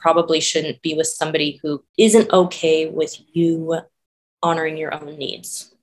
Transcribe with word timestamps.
probably 0.00 0.40
shouldn't 0.40 0.82
be 0.82 0.94
with 0.94 1.06
somebody 1.06 1.60
who 1.62 1.84
isn't 1.98 2.32
okay 2.32 2.88
with 2.88 3.16
you 3.32 3.80
honoring 4.42 4.76
your 4.76 4.94
own 4.94 5.16
needs. 5.16 5.74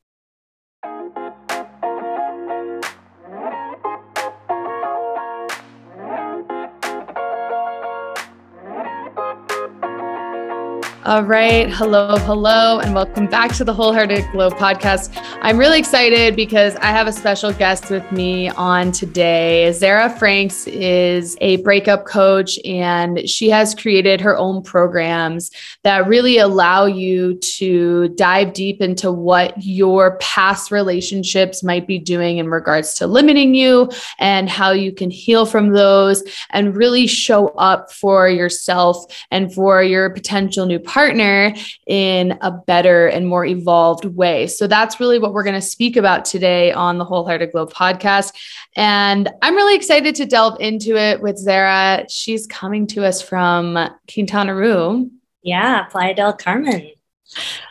All 11.08 11.24
right. 11.24 11.70
Hello, 11.70 12.18
hello, 12.18 12.80
and 12.80 12.94
welcome 12.94 13.28
back 13.28 13.54
to 13.56 13.64
the 13.64 13.74
Wholehearted 13.74 14.30
Glow 14.34 14.50
podcast. 14.50 15.10
I'm 15.42 15.58
really 15.58 15.80
excited 15.80 16.36
because 16.36 16.76
I 16.76 16.88
have 16.88 17.08
a 17.08 17.14
special 17.14 17.54
guest 17.54 17.90
with 17.90 18.12
me 18.12 18.50
on 18.50 18.92
today. 18.92 19.72
Zara 19.72 20.10
Franks 20.10 20.68
is 20.68 21.38
a 21.40 21.62
breakup 21.64 22.08
coach, 22.08 22.60
and 22.66 23.22
she 23.30 23.50
has 23.50 23.74
created 23.74 24.20
her 24.20 24.36
own 24.36 24.62
programs 24.62 25.50
that 25.84 26.06
really 26.10 26.40
allow 26.40 26.84
you 26.84 27.36
to 27.36 28.10
dive 28.10 28.52
deep 28.52 28.82
into 28.82 29.10
what 29.10 29.54
your 29.64 30.18
past 30.18 30.72
relationships 30.72 31.64
might 31.64 31.88
be 31.88 32.00
doing 32.00 32.38
in 32.38 32.50
regards 32.50 32.94
to 32.96 33.08
limiting 33.08 33.56
you 33.56 33.90
and 34.20 34.50
how 34.50 34.72
you 34.72 34.92
can 34.92 35.10
heal 35.10 35.46
from 35.46 35.70
those 35.70 36.22
and 36.50 36.76
really 36.76 37.08
show 37.08 37.48
up 37.52 37.94
for 37.94 38.28
yourself 38.28 39.06
and 39.32 39.54
for 39.54 39.82
your 39.82 40.10
potential 40.10 40.66
new 40.66 40.78
partner 40.78 40.97
partner 40.98 41.54
in 41.86 42.36
a 42.42 42.50
better 42.50 43.06
and 43.06 43.28
more 43.28 43.46
evolved 43.46 44.04
way. 44.06 44.48
So 44.48 44.66
that's 44.66 45.00
really 45.00 45.20
what 45.20 45.32
we're 45.32 45.44
going 45.44 45.54
to 45.54 45.62
speak 45.62 45.96
about 45.96 46.26
today 46.26 46.72
on 46.72 46.98
the 46.98 47.06
Wholehearted 47.06 47.52
Glow 47.52 47.68
podcast. 47.68 48.34
And 48.76 49.30
I'm 49.44 49.54
really 49.54 49.76
excited 49.76 50.16
to 50.16 50.26
delve 50.26 50.60
into 50.60 50.98
it 50.98 51.22
with 51.22 51.38
Zara. 51.38 52.06
She's 52.10 52.48
coming 52.48 52.88
to 52.88 53.06
us 53.06 53.22
from 53.22 53.78
Quintana 54.12 54.56
Roo. 54.56 55.12
Yeah, 55.44 55.84
Playa 55.84 56.16
del 56.16 56.34
Carmen. 56.34 56.90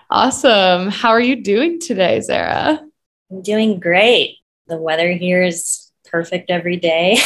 Awesome. 0.08 0.88
How 0.90 1.10
are 1.10 1.20
you 1.20 1.42
doing 1.42 1.80
today, 1.80 2.20
Zara? 2.20 2.80
I'm 3.32 3.42
doing 3.42 3.80
great. 3.80 4.36
The 4.68 4.76
weather 4.76 5.10
here 5.10 5.42
is 5.42 5.90
perfect 6.04 6.48
every 6.48 6.76
day. 6.76 7.18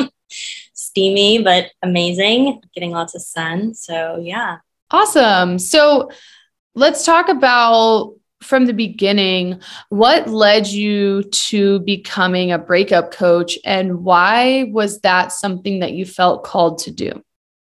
Steamy, 0.74 1.42
but 1.42 1.70
amazing. 1.82 2.60
Getting 2.74 2.90
lots 2.90 3.14
of 3.14 3.22
sun. 3.22 3.72
So, 3.72 4.20
yeah, 4.22 4.58
Awesome. 4.90 5.58
So 5.58 6.10
let's 6.74 7.04
talk 7.04 7.28
about 7.28 8.14
from 8.40 8.66
the 8.66 8.72
beginning 8.72 9.60
what 9.88 10.28
led 10.28 10.66
you 10.68 11.24
to 11.24 11.80
becoming 11.80 12.52
a 12.52 12.58
breakup 12.58 13.10
coach 13.10 13.58
and 13.64 14.04
why 14.04 14.64
was 14.70 15.00
that 15.00 15.32
something 15.32 15.80
that 15.80 15.92
you 15.92 16.06
felt 16.06 16.44
called 16.44 16.78
to 16.78 16.90
do? 16.90 17.22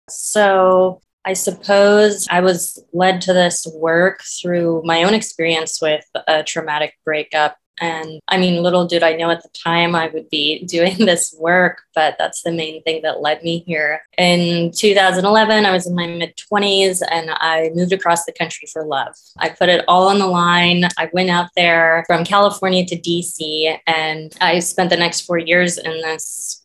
So, 0.09 1.01
I 1.27 1.33
suppose 1.33 2.27
I 2.29 2.41
was 2.41 2.83
led 2.93 3.21
to 3.21 3.33
this 3.33 3.65
work 3.73 4.21
through 4.39 4.83
my 4.85 5.01
own 5.01 5.15
experience 5.15 5.81
with 5.81 6.05
a 6.27 6.43
traumatic 6.43 6.93
breakup 7.03 7.57
and 7.79 8.21
I 8.27 8.37
mean, 8.37 8.63
little 8.63 8.87
did 8.87 9.03
I 9.03 9.15
know 9.15 9.29
at 9.29 9.43
the 9.43 9.49
time 9.49 9.95
I 9.95 10.07
would 10.07 10.29
be 10.29 10.63
doing 10.65 10.97
this 10.97 11.35
work, 11.39 11.83
but 11.93 12.15
that's 12.17 12.41
the 12.43 12.51
main 12.51 12.81
thing 12.83 13.01
that 13.03 13.21
led 13.21 13.43
me 13.43 13.59
here. 13.65 14.01
In 14.17 14.71
2011, 14.71 15.65
I 15.65 15.71
was 15.71 15.87
in 15.87 15.95
my 15.95 16.07
mid 16.07 16.35
20s 16.37 17.01
and 17.09 17.29
I 17.31 17.71
moved 17.73 17.93
across 17.93 18.25
the 18.25 18.33
country 18.33 18.67
for 18.71 18.85
love. 18.85 19.13
I 19.37 19.49
put 19.49 19.69
it 19.69 19.83
all 19.87 20.07
on 20.07 20.19
the 20.19 20.27
line. 20.27 20.85
I 20.97 21.09
went 21.13 21.29
out 21.29 21.49
there 21.55 22.03
from 22.07 22.23
California 22.23 22.85
to 22.85 22.97
DC 22.97 23.77
and 23.87 24.33
I 24.41 24.59
spent 24.59 24.89
the 24.89 24.97
next 24.97 25.21
four 25.21 25.37
years 25.37 25.77
in 25.77 26.01
this 26.01 26.63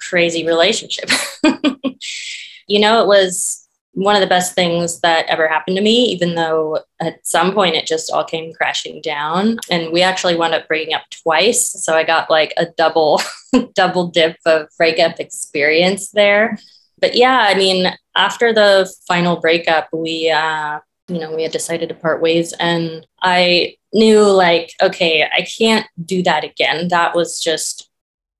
crazy 0.00 0.46
relationship. 0.46 1.10
you 2.66 2.80
know, 2.80 3.02
it 3.02 3.06
was 3.06 3.59
one 3.92 4.14
of 4.14 4.20
the 4.20 4.26
best 4.26 4.54
things 4.54 5.00
that 5.00 5.26
ever 5.26 5.48
happened 5.48 5.76
to 5.76 5.82
me, 5.82 6.04
even 6.06 6.34
though 6.34 6.78
at 7.00 7.26
some 7.26 7.52
point 7.52 7.74
it 7.74 7.86
just 7.86 8.10
all 8.10 8.24
came 8.24 8.52
crashing 8.52 9.00
down. 9.02 9.58
And 9.68 9.92
we 9.92 10.02
actually 10.02 10.36
wound 10.36 10.54
up 10.54 10.68
breaking 10.68 10.94
up 10.94 11.02
twice. 11.10 11.72
So 11.84 11.94
I 11.94 12.04
got 12.04 12.30
like 12.30 12.52
a 12.56 12.66
double, 12.76 13.20
double 13.74 14.08
dip 14.08 14.36
of 14.46 14.68
breakup 14.78 15.18
experience 15.18 16.10
there. 16.10 16.56
But 17.00 17.16
yeah, 17.16 17.46
I 17.48 17.54
mean, 17.54 17.92
after 18.14 18.52
the 18.52 18.92
final 19.08 19.40
breakup, 19.40 19.88
we, 19.92 20.30
uh, 20.30 20.80
you 21.08 21.18
know, 21.18 21.34
we 21.34 21.42
had 21.42 21.52
decided 21.52 21.88
to 21.88 21.94
part 21.94 22.22
ways. 22.22 22.52
And 22.60 23.06
I 23.22 23.76
knew, 23.92 24.22
like, 24.22 24.72
okay, 24.80 25.24
I 25.24 25.46
can't 25.58 25.86
do 26.04 26.22
that 26.22 26.44
again. 26.44 26.88
That 26.88 27.16
was 27.16 27.40
just 27.40 27.90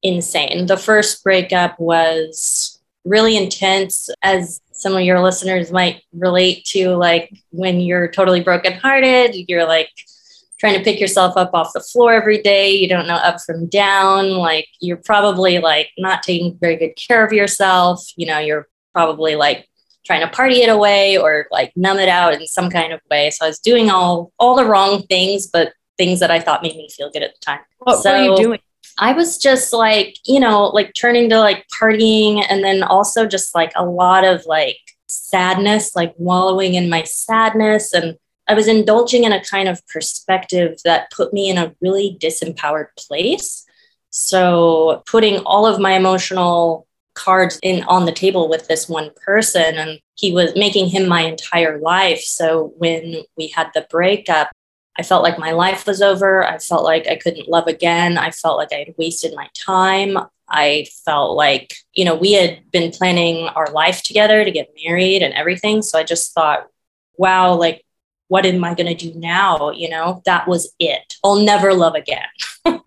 insane. 0.02 0.66
The 0.66 0.76
first 0.76 1.24
breakup 1.24 1.78
was 1.80 2.80
really 3.04 3.36
intense 3.36 4.08
as 4.22 4.60
some 4.80 4.94
of 4.94 5.02
your 5.02 5.20
listeners 5.20 5.70
might 5.70 6.02
relate 6.12 6.64
to 6.64 6.90
like 6.90 7.32
when 7.50 7.80
you're 7.80 8.08
totally 8.08 8.40
brokenhearted 8.40 9.34
you're 9.48 9.66
like 9.66 9.90
trying 10.58 10.76
to 10.76 10.84
pick 10.84 11.00
yourself 11.00 11.36
up 11.36 11.50
off 11.54 11.72
the 11.72 11.80
floor 11.80 12.12
every 12.12 12.40
day 12.42 12.70
you 12.70 12.88
don't 12.88 13.06
know 13.06 13.14
up 13.14 13.40
from 13.40 13.66
down 13.68 14.30
like 14.30 14.66
you're 14.80 14.96
probably 14.96 15.58
like 15.58 15.88
not 15.98 16.22
taking 16.22 16.56
very 16.60 16.76
good 16.76 16.94
care 16.96 17.24
of 17.24 17.32
yourself 17.32 18.04
you 18.16 18.26
know 18.26 18.38
you're 18.38 18.68
probably 18.92 19.36
like 19.36 19.66
trying 20.04 20.20
to 20.20 20.28
party 20.28 20.62
it 20.62 20.68
away 20.68 21.16
or 21.16 21.46
like 21.50 21.72
numb 21.76 21.98
it 21.98 22.08
out 22.08 22.34
in 22.34 22.46
some 22.46 22.70
kind 22.70 22.92
of 22.92 23.00
way. 23.10 23.30
So 23.30 23.44
i 23.44 23.48
was 23.48 23.58
doing 23.58 23.90
all 23.90 24.32
all 24.38 24.56
the 24.56 24.64
wrong 24.64 25.02
things 25.04 25.46
but 25.46 25.72
things 25.98 26.20
that 26.20 26.30
i 26.30 26.40
thought 26.40 26.62
made 26.62 26.76
me 26.76 26.88
feel 26.90 27.10
good 27.10 27.22
at 27.22 27.34
the 27.34 27.40
time. 27.40 27.60
What 27.78 28.02
so, 28.02 28.12
were 28.12 28.24
you 28.24 28.36
doing 28.36 28.60
I 29.00 29.12
was 29.12 29.38
just 29.38 29.72
like, 29.72 30.16
you 30.26 30.38
know, 30.38 30.66
like 30.66 30.92
turning 30.94 31.30
to 31.30 31.40
like 31.40 31.66
partying 31.68 32.44
and 32.48 32.62
then 32.62 32.82
also 32.82 33.26
just 33.26 33.54
like 33.54 33.72
a 33.74 33.84
lot 33.84 34.24
of 34.24 34.44
like 34.44 34.76
sadness, 35.08 35.96
like 35.96 36.14
wallowing 36.18 36.74
in 36.74 36.90
my 36.90 37.04
sadness. 37.04 37.94
And 37.94 38.18
I 38.46 38.52
was 38.52 38.68
indulging 38.68 39.24
in 39.24 39.32
a 39.32 39.42
kind 39.42 39.70
of 39.70 39.84
perspective 39.86 40.78
that 40.84 41.10
put 41.12 41.32
me 41.32 41.48
in 41.48 41.56
a 41.56 41.74
really 41.80 42.18
disempowered 42.20 42.88
place. 42.98 43.64
So 44.10 45.02
putting 45.06 45.38
all 45.46 45.66
of 45.66 45.80
my 45.80 45.92
emotional 45.92 46.86
cards 47.14 47.58
in 47.62 47.82
on 47.84 48.04
the 48.04 48.12
table 48.12 48.50
with 48.50 48.68
this 48.68 48.86
one 48.86 49.10
person 49.24 49.78
and 49.78 49.98
he 50.14 50.32
was 50.32 50.52
making 50.56 50.88
him 50.88 51.08
my 51.08 51.22
entire 51.22 51.80
life 51.80 52.20
so 52.20 52.72
when 52.78 53.22
we 53.36 53.48
had 53.48 53.68
the 53.74 53.84
breakup 53.90 54.48
I 55.00 55.02
felt 55.02 55.22
like 55.22 55.38
my 55.38 55.52
life 55.52 55.86
was 55.86 56.02
over. 56.02 56.46
I 56.46 56.58
felt 56.58 56.84
like 56.84 57.08
I 57.08 57.16
couldn't 57.16 57.48
love 57.48 57.66
again. 57.66 58.18
I 58.18 58.32
felt 58.32 58.58
like 58.58 58.70
I 58.70 58.80
had 58.80 58.94
wasted 58.98 59.34
my 59.34 59.48
time. 59.54 60.18
I 60.46 60.88
felt 61.06 61.38
like, 61.38 61.72
you 61.94 62.04
know, 62.04 62.14
we 62.14 62.32
had 62.32 62.70
been 62.70 62.90
planning 62.90 63.46
our 63.46 63.72
life 63.72 64.02
together 64.02 64.44
to 64.44 64.50
get 64.50 64.74
married 64.84 65.22
and 65.22 65.32
everything. 65.32 65.80
So 65.80 65.98
I 65.98 66.02
just 66.02 66.34
thought, 66.34 66.66
wow, 67.16 67.54
like, 67.54 67.82
what 68.28 68.44
am 68.44 68.62
I 68.62 68.74
going 68.74 68.94
to 68.94 69.10
do 69.10 69.18
now? 69.18 69.70
You 69.70 69.88
know, 69.88 70.20
that 70.26 70.46
was 70.46 70.70
it. 70.78 71.14
I'll 71.24 71.36
never 71.40 71.72
love 71.72 71.94
again. 71.94 72.28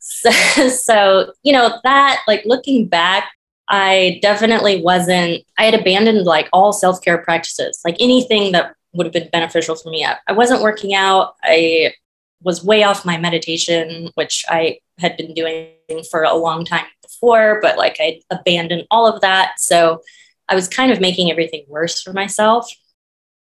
so, 0.00 0.30
so, 0.68 1.32
you 1.42 1.54
know, 1.54 1.78
that, 1.82 2.20
like, 2.28 2.42
looking 2.44 2.88
back, 2.88 3.30
I 3.68 4.18
definitely 4.20 4.82
wasn't, 4.82 5.44
I 5.56 5.64
had 5.64 5.74
abandoned 5.74 6.26
like 6.26 6.50
all 6.52 6.74
self 6.74 7.00
care 7.00 7.18
practices, 7.18 7.80
like 7.86 7.96
anything 8.00 8.52
that 8.52 8.74
would 8.92 9.06
have 9.06 9.12
been 9.12 9.28
beneficial 9.32 9.76
for 9.76 9.90
me. 9.90 10.04
I 10.04 10.32
wasn't 10.32 10.62
working 10.62 10.94
out. 10.94 11.34
I 11.42 11.94
was 12.42 12.64
way 12.64 12.82
off 12.82 13.04
my 13.04 13.18
meditation, 13.18 14.10
which 14.14 14.44
I 14.48 14.78
had 14.98 15.16
been 15.16 15.34
doing 15.34 15.74
for 16.10 16.22
a 16.22 16.34
long 16.34 16.64
time 16.64 16.86
before, 17.02 17.58
but 17.62 17.76
like 17.76 17.96
I 18.00 18.20
abandoned 18.30 18.86
all 18.90 19.06
of 19.06 19.20
that. 19.20 19.54
So 19.58 20.00
I 20.48 20.54
was 20.54 20.68
kind 20.68 20.90
of 20.90 21.00
making 21.00 21.30
everything 21.30 21.64
worse 21.68 22.02
for 22.02 22.12
myself. 22.12 22.70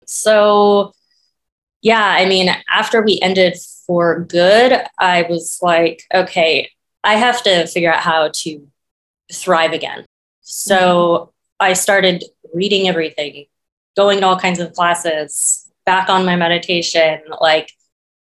So, 0.06 0.94
yeah, 1.82 2.06
I 2.06 2.26
mean, 2.26 2.50
after 2.70 3.02
we 3.02 3.20
ended 3.22 3.58
for 3.86 4.22
good, 4.22 4.74
I 4.98 5.24
was 5.24 5.60
like, 5.62 6.04
okay, 6.14 6.70
I 7.04 7.16
have 7.16 7.44
to 7.44 7.68
figure 7.68 7.92
out 7.92 8.00
how 8.00 8.30
to 8.34 8.68
thrive 9.32 9.74
again. 9.74 10.06
So 10.42 10.78
mm-hmm. 10.78 11.30
I 11.60 11.74
started 11.74 12.24
reading 12.54 12.88
everything, 12.88 13.46
going 13.96 14.20
to 14.20 14.26
all 14.26 14.40
kinds 14.40 14.60
of 14.60 14.74
classes, 14.74 15.72
back 15.86 16.10
on 16.10 16.26
my 16.26 16.36
meditation, 16.36 17.22
like 17.42 17.70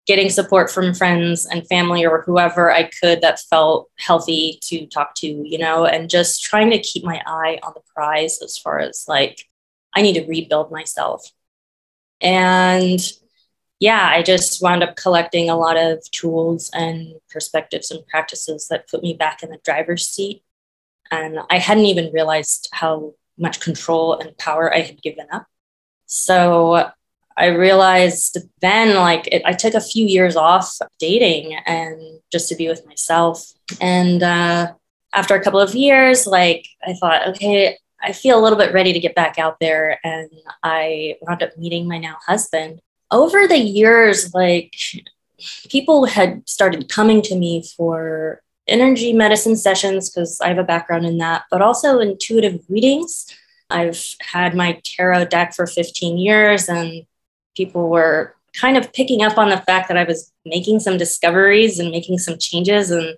getting 0.06 0.28
support 0.28 0.70
from 0.70 0.94
friends 0.94 1.46
and 1.46 1.66
family 1.68 2.04
or 2.04 2.22
whoever 2.22 2.72
I 2.72 2.90
could 3.00 3.20
that 3.20 3.40
felt 3.48 3.88
healthy 3.98 4.58
to 4.64 4.86
talk 4.86 5.14
to, 5.16 5.28
you 5.28 5.58
know, 5.58 5.86
and 5.86 6.10
just 6.10 6.42
trying 6.42 6.70
to 6.70 6.80
keep 6.80 7.04
my 7.04 7.22
eye 7.24 7.60
on 7.62 7.72
the 7.74 7.82
prize 7.94 8.42
as 8.42 8.58
far 8.58 8.80
as 8.80 9.04
like, 9.06 9.46
I 9.94 10.02
need 10.02 10.14
to 10.14 10.26
rebuild 10.26 10.72
myself. 10.72 11.30
And 12.20 13.00
yeah, 13.78 14.08
I 14.10 14.22
just 14.22 14.62
wound 14.62 14.82
up 14.82 14.96
collecting 14.96 15.50
a 15.50 15.56
lot 15.56 15.76
of 15.76 16.08
tools 16.10 16.70
and 16.74 17.14
perspectives 17.30 17.90
and 17.90 18.06
practices 18.06 18.68
that 18.70 18.88
put 18.88 19.02
me 19.02 19.14
back 19.14 19.42
in 19.42 19.50
the 19.50 19.58
driver's 19.64 20.06
seat. 20.08 20.42
And 21.10 21.38
I 21.50 21.58
hadn't 21.58 21.84
even 21.84 22.12
realized 22.12 22.68
how 22.72 23.14
much 23.38 23.60
control 23.60 24.18
and 24.18 24.36
power 24.38 24.72
I 24.72 24.80
had 24.80 25.02
given 25.02 25.26
up. 25.32 25.46
So 26.14 26.90
I 27.38 27.46
realized 27.46 28.36
then, 28.60 28.96
like, 28.96 29.26
it, 29.28 29.40
I 29.46 29.54
took 29.54 29.72
a 29.72 29.80
few 29.80 30.04
years 30.04 30.36
off 30.36 30.76
dating 30.98 31.54
and 31.64 32.20
just 32.30 32.50
to 32.50 32.54
be 32.54 32.68
with 32.68 32.86
myself. 32.86 33.50
And 33.80 34.22
uh, 34.22 34.74
after 35.14 35.34
a 35.34 35.42
couple 35.42 35.58
of 35.58 35.74
years, 35.74 36.26
like, 36.26 36.68
I 36.86 36.92
thought, 36.92 37.28
okay, 37.28 37.78
I 38.02 38.12
feel 38.12 38.38
a 38.38 38.42
little 38.42 38.58
bit 38.58 38.74
ready 38.74 38.92
to 38.92 39.00
get 39.00 39.14
back 39.14 39.38
out 39.38 39.58
there. 39.58 39.98
And 40.04 40.28
I 40.62 41.16
wound 41.22 41.42
up 41.42 41.56
meeting 41.56 41.88
my 41.88 41.96
now 41.96 42.18
husband. 42.26 42.80
Over 43.10 43.48
the 43.48 43.58
years, 43.58 44.34
like 44.34 44.74
people 45.70 46.04
had 46.04 46.46
started 46.46 46.90
coming 46.90 47.22
to 47.22 47.34
me 47.34 47.64
for 47.74 48.42
energy 48.68 49.14
medicine 49.14 49.56
sessions 49.56 50.10
because 50.10 50.38
I 50.42 50.48
have 50.48 50.58
a 50.58 50.64
background 50.64 51.06
in 51.06 51.16
that, 51.18 51.44
but 51.50 51.62
also 51.62 52.00
intuitive 52.00 52.60
readings. 52.68 53.26
I've 53.72 54.02
had 54.20 54.54
my 54.54 54.80
tarot 54.84 55.26
deck 55.26 55.54
for 55.54 55.66
15 55.66 56.18
years, 56.18 56.68
and 56.68 57.06
people 57.56 57.88
were 57.88 58.34
kind 58.58 58.76
of 58.76 58.92
picking 58.92 59.22
up 59.22 59.38
on 59.38 59.48
the 59.48 59.58
fact 59.58 59.88
that 59.88 59.96
I 59.96 60.04
was 60.04 60.32
making 60.44 60.80
some 60.80 60.98
discoveries 60.98 61.78
and 61.78 61.90
making 61.90 62.18
some 62.18 62.38
changes. 62.38 62.90
And 62.90 63.16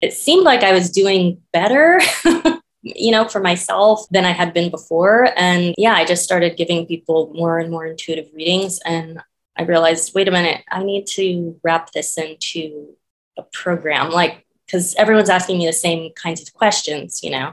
it 0.00 0.12
seemed 0.12 0.44
like 0.44 0.62
I 0.62 0.72
was 0.72 0.90
doing 0.90 1.40
better, 1.52 2.00
you 2.82 3.12
know, 3.12 3.28
for 3.28 3.40
myself 3.40 4.06
than 4.10 4.24
I 4.24 4.32
had 4.32 4.52
been 4.52 4.70
before. 4.70 5.30
And 5.36 5.74
yeah, 5.78 5.94
I 5.94 6.04
just 6.04 6.24
started 6.24 6.56
giving 6.56 6.86
people 6.86 7.32
more 7.34 7.58
and 7.58 7.70
more 7.70 7.86
intuitive 7.86 8.28
readings. 8.34 8.80
And 8.84 9.20
I 9.56 9.62
realized, 9.62 10.14
wait 10.14 10.28
a 10.28 10.32
minute, 10.32 10.64
I 10.70 10.82
need 10.82 11.06
to 11.08 11.58
wrap 11.62 11.92
this 11.92 12.18
into 12.18 12.96
a 13.36 13.42
program. 13.42 14.10
Like, 14.10 14.46
because 14.66 14.94
everyone's 14.96 15.30
asking 15.30 15.58
me 15.58 15.66
the 15.66 15.72
same 15.72 16.12
kinds 16.14 16.40
of 16.40 16.52
questions, 16.54 17.20
you 17.22 17.30
know. 17.30 17.52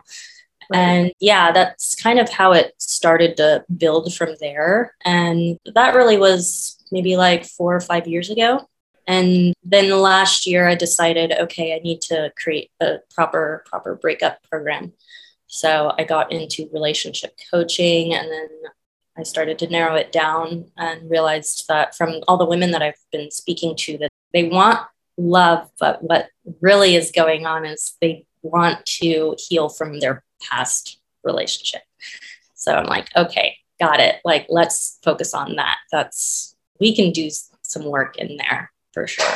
And 0.73 1.11
yeah, 1.19 1.51
that's 1.51 1.95
kind 1.95 2.19
of 2.19 2.29
how 2.29 2.51
it 2.51 2.73
started 2.77 3.37
to 3.37 3.65
build 3.75 4.13
from 4.13 4.35
there. 4.39 4.95
And 5.03 5.57
that 5.73 5.95
really 5.95 6.17
was 6.17 6.77
maybe 6.91 7.17
like 7.17 7.45
four 7.45 7.75
or 7.75 7.81
five 7.81 8.07
years 8.07 8.29
ago. 8.29 8.67
And 9.07 9.55
then 9.63 9.89
last 9.89 10.45
year 10.45 10.67
I 10.67 10.75
decided, 10.75 11.31
okay, 11.31 11.75
I 11.75 11.79
need 11.79 12.01
to 12.01 12.31
create 12.41 12.69
a 12.79 12.97
proper, 13.13 13.63
proper 13.65 13.95
breakup 13.95 14.43
program. 14.47 14.93
So 15.47 15.93
I 15.97 16.03
got 16.03 16.31
into 16.31 16.69
relationship 16.71 17.35
coaching 17.49 18.13
and 18.13 18.31
then 18.31 18.49
I 19.17 19.23
started 19.23 19.57
to 19.59 19.69
narrow 19.69 19.95
it 19.95 20.11
down 20.11 20.65
and 20.77 21.09
realized 21.09 21.65
that 21.67 21.95
from 21.95 22.21
all 22.27 22.37
the 22.37 22.45
women 22.45 22.69
that 22.71 22.83
I've 22.83 23.01
been 23.11 23.31
speaking 23.31 23.75
to 23.77 23.97
that 23.97 24.11
they 24.31 24.47
want 24.47 24.79
love, 25.17 25.69
but 25.79 26.03
what 26.03 26.29
really 26.61 26.95
is 26.95 27.11
going 27.11 27.45
on 27.47 27.65
is 27.65 27.97
they 27.99 28.25
want 28.43 28.85
to 28.85 29.35
heal 29.37 29.69
from 29.69 29.99
their 29.99 30.23
past 30.41 30.99
relationship. 31.23 31.81
So 32.55 32.73
I'm 32.73 32.85
like, 32.85 33.07
okay, 33.15 33.57
got 33.79 33.99
it. 33.99 34.15
Like, 34.25 34.47
let's 34.49 34.99
focus 35.03 35.33
on 35.33 35.55
that. 35.55 35.77
That's, 35.91 36.55
we 36.79 36.95
can 36.95 37.11
do 37.11 37.29
some 37.61 37.85
work 37.85 38.17
in 38.17 38.37
there 38.37 38.71
for 38.93 39.07
sure. 39.07 39.35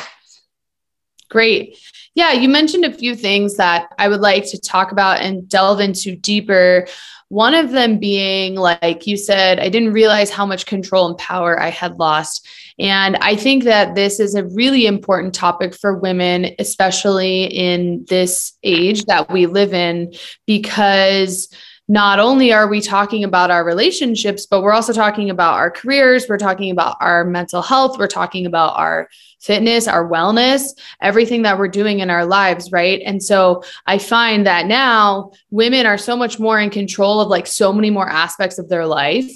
Great. 1.30 1.78
Yeah, 2.14 2.32
you 2.32 2.48
mentioned 2.48 2.84
a 2.84 2.92
few 2.92 3.16
things 3.16 3.56
that 3.56 3.88
I 3.98 4.08
would 4.08 4.20
like 4.20 4.46
to 4.50 4.60
talk 4.60 4.92
about 4.92 5.20
and 5.20 5.48
delve 5.48 5.80
into 5.80 6.14
deeper. 6.14 6.86
One 7.28 7.54
of 7.54 7.70
them 7.70 7.98
being, 7.98 8.54
like 8.54 9.06
you 9.06 9.16
said, 9.16 9.58
I 9.58 9.68
didn't 9.68 9.92
realize 9.92 10.30
how 10.30 10.46
much 10.46 10.66
control 10.66 11.08
and 11.08 11.18
power 11.18 11.60
I 11.60 11.70
had 11.70 11.98
lost. 11.98 12.46
And 12.78 13.16
I 13.16 13.36
think 13.36 13.64
that 13.64 13.94
this 13.94 14.18
is 14.18 14.34
a 14.34 14.44
really 14.44 14.86
important 14.86 15.34
topic 15.34 15.74
for 15.74 15.96
women, 15.96 16.54
especially 16.58 17.44
in 17.44 18.04
this 18.08 18.56
age 18.64 19.04
that 19.04 19.30
we 19.30 19.46
live 19.46 19.72
in, 19.72 20.12
because 20.46 21.48
not 21.86 22.18
only 22.18 22.52
are 22.52 22.66
we 22.66 22.80
talking 22.80 23.24
about 23.24 23.50
our 23.50 23.64
relationships, 23.64 24.46
but 24.46 24.62
we're 24.62 24.72
also 24.72 24.92
talking 24.92 25.28
about 25.28 25.54
our 25.54 25.70
careers, 25.70 26.26
we're 26.28 26.38
talking 26.38 26.70
about 26.70 26.96
our 27.00 27.24
mental 27.24 27.60
health, 27.60 27.98
we're 27.98 28.06
talking 28.06 28.46
about 28.46 28.74
our 28.76 29.08
fitness, 29.40 29.86
our 29.86 30.08
wellness, 30.08 30.70
everything 31.02 31.42
that 31.42 31.58
we're 31.58 31.68
doing 31.68 32.00
in 32.00 32.08
our 32.08 32.24
lives, 32.24 32.72
right? 32.72 33.02
And 33.04 33.22
so 33.22 33.62
I 33.86 33.98
find 33.98 34.46
that 34.46 34.66
now 34.66 35.32
women 35.50 35.84
are 35.84 35.98
so 35.98 36.16
much 36.16 36.40
more 36.40 36.58
in 36.58 36.70
control 36.70 37.20
of 37.20 37.28
like 37.28 37.46
so 37.46 37.70
many 37.70 37.90
more 37.90 38.08
aspects 38.08 38.58
of 38.58 38.70
their 38.70 38.86
life. 38.86 39.30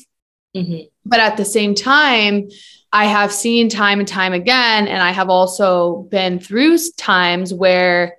Mm-hmm. 0.56 0.86
But 1.04 1.20
at 1.20 1.36
the 1.36 1.44
same 1.44 1.74
time, 1.74 2.48
I 2.92 3.04
have 3.04 3.32
seen 3.32 3.68
time 3.68 3.98
and 3.98 4.08
time 4.08 4.32
again, 4.32 4.88
and 4.88 5.02
I 5.02 5.12
have 5.12 5.28
also 5.28 6.06
been 6.10 6.40
through 6.40 6.78
times 6.96 7.52
where 7.52 8.16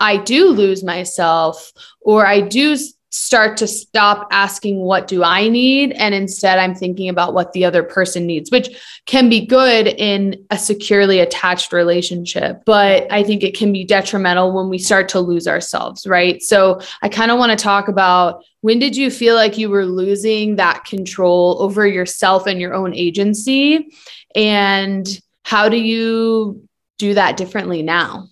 I 0.00 0.18
do 0.18 0.50
lose 0.50 0.84
myself 0.84 1.72
or 2.00 2.26
I 2.26 2.40
do 2.40 2.76
start 3.16 3.56
to 3.56 3.66
stop 3.66 4.28
asking 4.30 4.80
what 4.80 5.08
do 5.08 5.24
i 5.24 5.48
need? 5.48 5.92
And 5.92 6.14
instead 6.14 6.58
i'm 6.58 6.74
thinking 6.74 7.08
about 7.08 7.34
what 7.34 7.52
the 7.52 7.64
other 7.64 7.82
person 7.82 8.26
needs 8.26 8.50
which 8.50 8.68
can 9.06 9.28
be 9.28 9.46
good 9.46 9.86
in 9.86 10.44
a 10.50 10.58
securely 10.58 11.20
attached 11.20 11.72
relationship 11.72 12.62
but 12.66 13.10
i 13.10 13.22
think 13.22 13.42
it 13.42 13.56
can 13.56 13.72
be 13.72 13.84
detrimental 13.84 14.52
when 14.52 14.68
we 14.68 14.78
start 14.78 15.08
to 15.10 15.20
lose 15.20 15.48
ourselves 15.48 16.06
right? 16.06 16.42
So 16.42 16.80
i 17.02 17.08
kind 17.08 17.30
of 17.30 17.38
want 17.38 17.56
to 17.56 17.62
talk 17.62 17.88
about 17.88 18.44
when 18.60 18.80
did 18.80 18.96
you 18.96 19.10
feel 19.10 19.36
like 19.36 19.56
you 19.56 19.70
were 19.70 19.86
losing 19.86 20.56
that 20.56 20.84
control 20.84 21.56
over 21.60 21.86
yourself 21.86 22.48
and 22.48 22.60
your 22.60 22.74
own 22.74 22.92
agency? 22.94 23.92
And 24.34 25.06
how 25.44 25.68
do 25.68 25.76
you 25.76 26.66
do 26.98 27.14
that 27.14 27.36
differently 27.36 27.82
now 27.82 28.28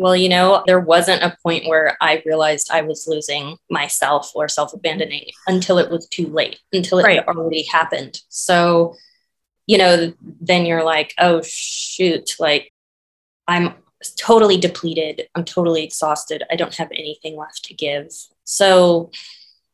well, 0.00 0.16
you 0.16 0.30
know, 0.30 0.64
there 0.66 0.80
wasn't 0.80 1.22
a 1.22 1.36
point 1.42 1.68
where 1.68 1.98
I 2.00 2.22
realized 2.24 2.70
I 2.72 2.80
was 2.80 3.06
losing 3.06 3.58
myself 3.68 4.32
or 4.34 4.48
self 4.48 4.72
abandoning 4.72 5.26
until 5.46 5.76
it 5.76 5.90
was 5.90 6.08
too 6.08 6.26
late, 6.28 6.58
until 6.72 7.00
it 7.00 7.02
right. 7.02 7.18
had 7.18 7.28
already 7.28 7.64
happened. 7.64 8.18
So, 8.30 8.94
you 9.66 9.76
know, 9.76 10.14
then 10.40 10.64
you're 10.64 10.84
like, 10.84 11.12
oh, 11.18 11.42
shoot, 11.44 12.36
like 12.38 12.72
I'm 13.46 13.74
totally 14.16 14.56
depleted. 14.56 15.28
I'm 15.34 15.44
totally 15.44 15.84
exhausted. 15.84 16.44
I 16.50 16.56
don't 16.56 16.74
have 16.76 16.90
anything 16.92 17.36
left 17.36 17.66
to 17.66 17.74
give. 17.74 18.10
So 18.44 19.10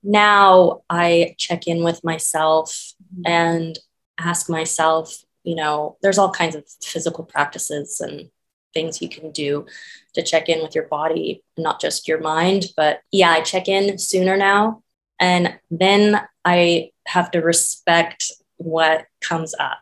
now 0.02 0.82
I 0.90 1.36
check 1.38 1.68
in 1.68 1.84
with 1.84 2.02
myself 2.02 2.94
mm-hmm. 3.14 3.30
and 3.30 3.78
ask 4.18 4.50
myself, 4.50 5.18
you 5.44 5.54
know, 5.54 5.98
there's 6.02 6.18
all 6.18 6.32
kinds 6.32 6.56
of 6.56 6.64
physical 6.82 7.22
practices 7.22 8.00
and 8.00 8.28
things 8.76 9.00
you 9.00 9.08
can 9.08 9.30
do 9.30 9.64
to 10.12 10.22
check 10.22 10.50
in 10.50 10.62
with 10.62 10.74
your 10.74 10.88
body, 10.88 11.42
not 11.56 11.80
just 11.80 12.06
your 12.06 12.20
mind. 12.20 12.66
But 12.76 13.00
yeah, 13.10 13.30
I 13.30 13.40
check 13.40 13.68
in 13.68 13.98
sooner 13.98 14.36
now. 14.36 14.82
And 15.18 15.58
then 15.70 16.20
I 16.44 16.90
have 17.06 17.30
to 17.30 17.40
respect 17.40 18.30
what 18.58 19.06
comes 19.22 19.54
up 19.58 19.78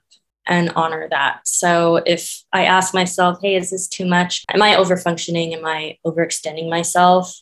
and 0.46 0.70
honor 0.76 1.08
that. 1.10 1.40
So 1.44 1.96
if 2.06 2.44
I 2.52 2.66
ask 2.66 2.94
myself, 2.94 3.38
hey, 3.42 3.56
is 3.56 3.70
this 3.70 3.88
too 3.88 4.06
much? 4.06 4.44
Am 4.52 4.62
I 4.62 4.76
overfunctioning? 4.76 5.52
Am 5.56 5.64
I 5.64 5.98
overextending 6.06 6.70
myself? 6.70 7.34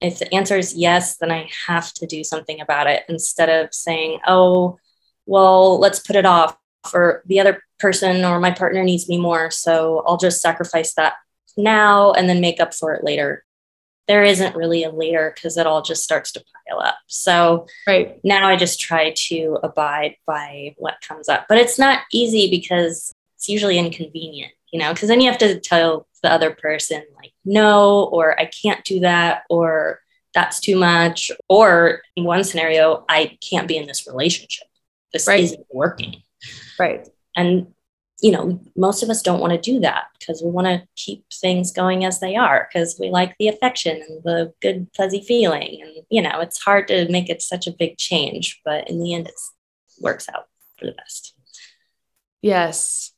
If 0.00 0.18
the 0.18 0.32
answer 0.32 0.56
is 0.56 0.74
yes, 0.76 1.16
then 1.16 1.32
I 1.32 1.48
have 1.66 1.92
to 1.94 2.06
do 2.06 2.22
something 2.22 2.60
about 2.60 2.86
it 2.86 3.02
instead 3.08 3.48
of 3.48 3.74
saying, 3.74 4.20
oh, 4.26 4.78
well, 5.26 5.78
let's 5.80 6.00
put 6.00 6.16
it 6.16 6.26
off 6.26 6.56
or 6.94 7.22
the 7.26 7.40
other 7.40 7.62
person 7.80 8.24
or 8.24 8.38
my 8.40 8.50
partner 8.50 8.82
needs 8.84 9.08
me 9.08 9.18
more. 9.18 9.50
So 9.50 10.02
I'll 10.06 10.16
just 10.16 10.40
sacrifice 10.40 10.94
that 10.94 11.14
now 11.56 12.12
and 12.12 12.28
then 12.28 12.40
make 12.40 12.60
up 12.60 12.74
for 12.74 12.94
it 12.94 13.04
later. 13.04 13.44
There 14.08 14.24
isn't 14.24 14.56
really 14.56 14.82
a 14.82 14.90
later 14.90 15.32
because 15.34 15.56
it 15.56 15.66
all 15.66 15.82
just 15.82 16.02
starts 16.02 16.32
to 16.32 16.44
pile 16.68 16.80
up. 16.80 16.96
So 17.06 17.66
right 17.86 18.18
now 18.24 18.48
I 18.48 18.56
just 18.56 18.80
try 18.80 19.14
to 19.28 19.58
abide 19.62 20.16
by 20.26 20.74
what 20.78 21.00
comes 21.06 21.28
up. 21.28 21.46
But 21.48 21.58
it's 21.58 21.78
not 21.78 22.00
easy 22.12 22.50
because 22.50 23.12
it's 23.36 23.48
usually 23.48 23.78
inconvenient, 23.78 24.52
you 24.72 24.80
know, 24.80 24.92
because 24.92 25.08
then 25.08 25.20
you 25.20 25.30
have 25.30 25.38
to 25.38 25.60
tell 25.60 26.08
the 26.22 26.32
other 26.32 26.50
person, 26.50 27.02
like, 27.16 27.32
no, 27.44 28.04
or 28.04 28.38
I 28.38 28.46
can't 28.46 28.84
do 28.84 29.00
that, 29.00 29.44
or 29.48 30.00
that's 30.34 30.60
too 30.60 30.76
much. 30.76 31.30
Or 31.48 32.02
in 32.16 32.24
one 32.24 32.44
scenario, 32.44 33.04
I 33.08 33.38
can't 33.48 33.68
be 33.68 33.76
in 33.76 33.86
this 33.86 34.06
relationship. 34.06 34.66
This 35.12 35.26
right. 35.26 35.42
isn't 35.42 35.66
working. 35.72 36.22
Right. 36.78 37.08
And, 37.36 37.68
you 38.20 38.32
know, 38.32 38.60
most 38.76 39.02
of 39.02 39.10
us 39.10 39.22
don't 39.22 39.40
want 39.40 39.52
to 39.52 39.72
do 39.72 39.80
that 39.80 40.04
because 40.18 40.42
we 40.42 40.50
want 40.50 40.66
to 40.66 40.86
keep 40.96 41.24
things 41.32 41.72
going 41.72 42.04
as 42.04 42.20
they 42.20 42.36
are 42.36 42.68
because 42.68 42.96
we 42.98 43.10
like 43.10 43.34
the 43.38 43.48
affection 43.48 44.02
and 44.08 44.22
the 44.22 44.52
good, 44.60 44.88
fuzzy 44.96 45.22
feeling. 45.22 45.80
And, 45.82 46.04
you 46.10 46.22
know, 46.22 46.40
it's 46.40 46.62
hard 46.62 46.88
to 46.88 47.10
make 47.10 47.30
it 47.30 47.42
such 47.42 47.66
a 47.66 47.72
big 47.72 47.96
change, 47.96 48.60
but 48.64 48.88
in 48.90 49.00
the 49.00 49.14
end, 49.14 49.28
it 49.28 49.34
works 50.00 50.28
out 50.28 50.48
for 50.78 50.86
the 50.86 50.92
best. 50.92 51.34
Yes. 52.42 53.12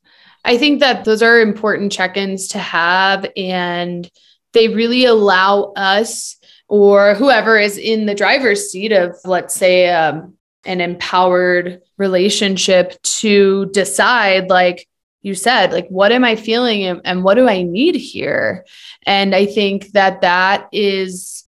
I 0.45 0.57
think 0.57 0.81
that 0.81 1.05
those 1.05 1.21
are 1.21 1.39
important 1.39 1.91
check 1.91 2.17
ins 2.17 2.49
to 2.49 2.59
have. 2.59 3.25
And 3.37 4.09
they 4.53 4.67
really 4.67 5.05
allow 5.05 5.73
us 5.75 6.37
or 6.67 7.15
whoever 7.15 7.57
is 7.57 7.77
in 7.77 8.05
the 8.05 8.15
driver's 8.15 8.71
seat 8.71 8.91
of, 8.91 9.17
let's 9.25 9.53
say, 9.53 9.89
um, 9.89 10.35
an 10.65 10.81
empowered 10.81 11.81
relationship 11.97 13.01
to 13.03 13.65
decide 13.67 14.49
like 14.49 14.87
you 15.21 15.35
said 15.35 15.71
like 15.71 15.87
what 15.87 16.11
am 16.11 16.23
i 16.23 16.35
feeling 16.35 16.83
and, 16.83 17.01
and 17.03 17.23
what 17.23 17.35
do 17.35 17.47
i 17.47 17.63
need 17.63 17.95
here? 17.95 18.65
And 19.05 19.33
i 19.35 19.45
think 19.45 19.91
that 19.91 20.21
that 20.21 20.67
is 20.71 21.43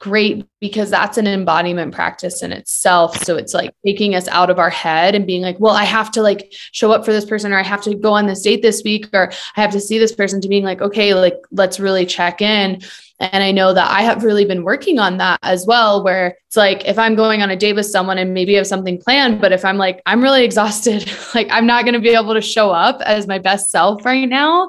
great 0.00 0.46
because 0.60 0.88
that's 0.88 1.18
an 1.18 1.26
embodiment 1.26 1.94
practice 1.94 2.42
in 2.42 2.52
itself. 2.52 3.22
So 3.22 3.36
it's 3.36 3.52
like 3.52 3.70
taking 3.84 4.14
us 4.14 4.26
out 4.28 4.48
of 4.48 4.58
our 4.58 4.70
head 4.70 5.14
and 5.14 5.26
being 5.26 5.42
like 5.42 5.60
well 5.60 5.76
i 5.76 5.84
have 5.84 6.10
to 6.12 6.22
like 6.22 6.52
show 6.72 6.90
up 6.90 7.04
for 7.04 7.12
this 7.12 7.26
person 7.26 7.52
or 7.52 7.58
i 7.58 7.62
have 7.62 7.82
to 7.82 7.94
go 7.94 8.14
on 8.14 8.26
this 8.26 8.42
date 8.42 8.62
this 8.62 8.82
week 8.82 9.08
or 9.12 9.30
i 9.56 9.60
have 9.60 9.72
to 9.72 9.80
see 9.80 9.98
this 9.98 10.14
person 10.14 10.40
to 10.40 10.48
being 10.48 10.64
like 10.64 10.80
okay 10.80 11.12
like 11.14 11.36
let's 11.52 11.78
really 11.78 12.06
check 12.06 12.40
in 12.40 12.80
And 13.20 13.44
I 13.44 13.52
know 13.52 13.74
that 13.74 13.90
I 13.90 14.02
have 14.02 14.24
really 14.24 14.46
been 14.46 14.64
working 14.64 14.98
on 14.98 15.18
that 15.18 15.38
as 15.42 15.66
well, 15.66 16.02
where 16.02 16.38
it's 16.46 16.56
like 16.56 16.86
if 16.86 16.98
I'm 16.98 17.14
going 17.14 17.42
on 17.42 17.50
a 17.50 17.56
date 17.56 17.74
with 17.74 17.86
someone 17.86 18.16
and 18.16 18.32
maybe 18.32 18.54
have 18.54 18.66
something 18.66 18.98
planned, 18.98 19.40
but 19.40 19.52
if 19.52 19.64
I'm 19.64 19.76
like, 19.76 20.00
I'm 20.06 20.22
really 20.22 20.44
exhausted, 20.50 21.10
like 21.34 21.48
I'm 21.50 21.66
not 21.66 21.84
going 21.84 21.94
to 21.94 22.00
be 22.00 22.10
able 22.14 22.34
to 22.34 22.40
show 22.40 22.70
up 22.70 23.00
as 23.02 23.26
my 23.26 23.38
best 23.38 23.70
self 23.70 24.04
right 24.04 24.28
now, 24.28 24.68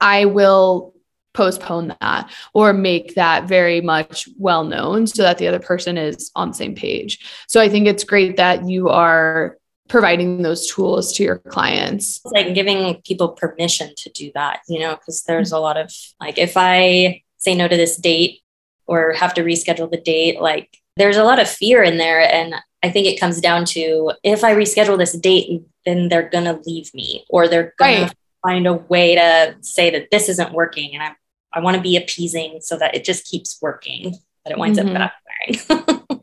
I 0.00 0.24
will 0.24 0.94
postpone 1.34 1.94
that 2.00 2.30
or 2.54 2.72
make 2.72 3.16
that 3.16 3.46
very 3.46 3.80
much 3.80 4.28
well 4.38 4.64
known 4.64 5.06
so 5.06 5.22
that 5.22 5.36
the 5.38 5.48
other 5.48 5.58
person 5.58 5.98
is 5.98 6.30
on 6.36 6.48
the 6.48 6.54
same 6.54 6.74
page. 6.74 7.18
So 7.48 7.60
I 7.60 7.68
think 7.68 7.86
it's 7.86 8.04
great 8.04 8.36
that 8.36 8.68
you 8.68 8.88
are 8.88 9.58
providing 9.88 10.42
those 10.42 10.70
tools 10.72 11.12
to 11.14 11.22
your 11.22 11.38
clients. 11.38 12.20
It's 12.24 12.32
like 12.32 12.54
giving 12.54 13.02
people 13.02 13.30
permission 13.30 13.92
to 13.98 14.10
do 14.10 14.30
that, 14.34 14.60
you 14.68 14.78
know, 14.78 14.94
because 14.96 15.24
there's 15.24 15.48
mm-hmm. 15.48 15.56
a 15.56 15.60
lot 15.60 15.76
of 15.76 15.92
like 16.20 16.38
if 16.38 16.56
I 16.56 17.22
say 17.44 17.54
no 17.54 17.68
to 17.68 17.76
this 17.76 17.96
date 17.96 18.40
or 18.86 19.12
have 19.12 19.34
to 19.34 19.42
reschedule 19.42 19.90
the 19.90 20.00
date, 20.00 20.40
like 20.40 20.78
there's 20.96 21.16
a 21.16 21.24
lot 21.24 21.40
of 21.40 21.48
fear 21.48 21.82
in 21.82 21.98
there. 21.98 22.20
And 22.20 22.54
I 22.82 22.90
think 22.90 23.06
it 23.06 23.20
comes 23.20 23.40
down 23.40 23.64
to 23.66 24.12
if 24.22 24.44
I 24.44 24.54
reschedule 24.54 24.98
this 24.98 25.12
date, 25.12 25.62
then 25.84 26.08
they're 26.08 26.28
going 26.28 26.44
to 26.44 26.60
leave 26.66 26.92
me 26.94 27.24
or 27.28 27.48
they're 27.48 27.74
going 27.78 28.02
right. 28.02 28.10
to 28.10 28.16
find 28.42 28.66
a 28.66 28.74
way 28.74 29.14
to 29.14 29.56
say 29.60 29.90
that 29.90 30.10
this 30.10 30.28
isn't 30.28 30.52
working. 30.52 30.94
And 30.94 31.02
I, 31.02 31.12
I 31.52 31.60
want 31.60 31.76
to 31.76 31.82
be 31.82 31.96
appeasing 31.96 32.58
so 32.60 32.76
that 32.78 32.94
it 32.94 33.04
just 33.04 33.24
keeps 33.24 33.58
working, 33.60 34.14
but 34.44 34.52
it 34.52 34.58
winds 34.58 34.78
mm-hmm. 34.78 34.96
up 34.96 35.12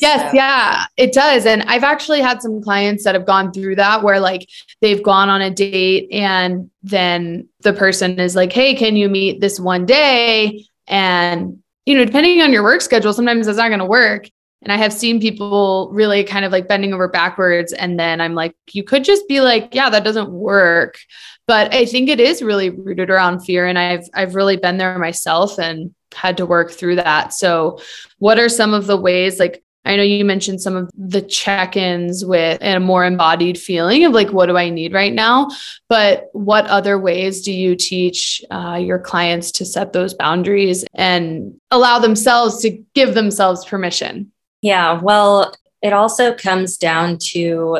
Yes, 0.00 0.34
yeah, 0.34 0.86
it 0.96 1.12
does. 1.12 1.44
And 1.44 1.62
I've 1.64 1.84
actually 1.84 2.22
had 2.22 2.40
some 2.40 2.62
clients 2.62 3.04
that 3.04 3.14
have 3.14 3.26
gone 3.26 3.52
through 3.52 3.76
that 3.76 4.02
where 4.02 4.18
like 4.18 4.48
they've 4.80 5.02
gone 5.02 5.28
on 5.28 5.42
a 5.42 5.50
date 5.50 6.10
and 6.10 6.70
then 6.82 7.48
the 7.60 7.74
person 7.74 8.18
is 8.18 8.34
like, 8.34 8.50
hey, 8.50 8.74
can 8.74 8.96
you 8.96 9.10
meet 9.10 9.40
this 9.40 9.60
one 9.60 9.84
day? 9.84 10.64
And, 10.86 11.62
you 11.84 11.94
know, 11.96 12.06
depending 12.06 12.40
on 12.40 12.50
your 12.52 12.62
work 12.62 12.80
schedule, 12.80 13.12
sometimes 13.12 13.46
it's 13.46 13.58
not 13.58 13.68
going 13.68 13.80
to 13.80 13.84
work. 13.84 14.28
And 14.62 14.72
I 14.72 14.78
have 14.78 14.92
seen 14.92 15.20
people 15.20 15.90
really 15.92 16.24
kind 16.24 16.46
of 16.46 16.52
like 16.52 16.66
bending 16.66 16.94
over 16.94 17.08
backwards. 17.08 17.74
And 17.74 18.00
then 18.00 18.22
I'm 18.22 18.34
like, 18.34 18.54
you 18.72 18.84
could 18.84 19.04
just 19.04 19.28
be 19.28 19.40
like, 19.40 19.74
yeah, 19.74 19.90
that 19.90 20.04
doesn't 20.04 20.30
work. 20.30 20.98
But 21.46 21.74
I 21.74 21.84
think 21.84 22.08
it 22.08 22.20
is 22.20 22.42
really 22.42 22.70
rooted 22.70 23.10
around 23.10 23.40
fear. 23.40 23.66
And 23.66 23.78
I've 23.78 24.08
I've 24.14 24.34
really 24.34 24.56
been 24.56 24.78
there 24.78 24.98
myself 24.98 25.58
and 25.58 25.94
had 26.14 26.36
to 26.38 26.46
work 26.46 26.70
through 26.70 26.96
that. 26.96 27.32
So 27.32 27.80
what 28.18 28.38
are 28.38 28.48
some 28.48 28.74
of 28.74 28.86
the 28.86 28.96
ways 28.96 29.38
like 29.38 29.62
I 29.84 29.96
know 29.96 30.02
you 30.02 30.24
mentioned 30.26 30.60
some 30.60 30.76
of 30.76 30.90
the 30.94 31.22
check 31.22 31.74
ins 31.74 32.22
with 32.24 32.58
a 32.60 32.78
more 32.78 33.04
embodied 33.04 33.58
feeling 33.58 34.04
of 34.04 34.12
like, 34.12 34.30
what 34.30 34.46
do 34.46 34.56
I 34.56 34.68
need 34.68 34.92
right 34.92 35.12
now? 35.12 35.48
But 35.88 36.28
what 36.32 36.66
other 36.66 36.98
ways 36.98 37.42
do 37.42 37.52
you 37.52 37.74
teach 37.76 38.42
uh, 38.50 38.78
your 38.80 38.98
clients 38.98 39.50
to 39.52 39.64
set 39.64 39.94
those 39.94 40.12
boundaries 40.12 40.84
and 40.92 41.58
allow 41.70 41.98
themselves 41.98 42.60
to 42.62 42.84
give 42.94 43.14
themselves 43.14 43.64
permission? 43.64 44.32
Yeah, 44.60 45.00
well, 45.00 45.54
it 45.80 45.94
also 45.94 46.34
comes 46.34 46.76
down 46.76 47.16
to, 47.32 47.78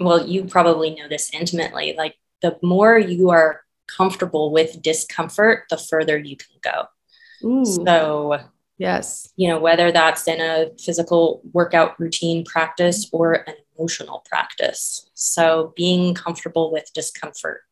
well, 0.00 0.26
you 0.26 0.44
probably 0.44 0.96
know 0.96 1.08
this 1.08 1.32
intimately. 1.32 1.94
Like, 1.96 2.16
the 2.42 2.58
more 2.62 2.98
you 2.98 3.30
are 3.30 3.62
comfortable 3.86 4.50
with 4.50 4.82
discomfort, 4.82 5.64
the 5.70 5.78
further 5.78 6.18
you 6.18 6.36
can 6.36 6.56
go. 6.60 6.88
Ooh. 7.44 7.64
So, 7.64 8.40
Yes. 8.78 9.32
You 9.36 9.48
know, 9.48 9.58
whether 9.58 9.90
that's 9.90 10.28
in 10.28 10.40
a 10.40 10.70
physical 10.78 11.42
workout 11.52 11.98
routine 11.98 12.44
practice 12.44 13.08
or 13.12 13.32
an 13.48 13.54
emotional 13.76 14.24
practice. 14.28 15.10
So 15.14 15.72
being 15.76 16.14
comfortable 16.14 16.72
with 16.72 16.92
discomfort. 16.94 17.62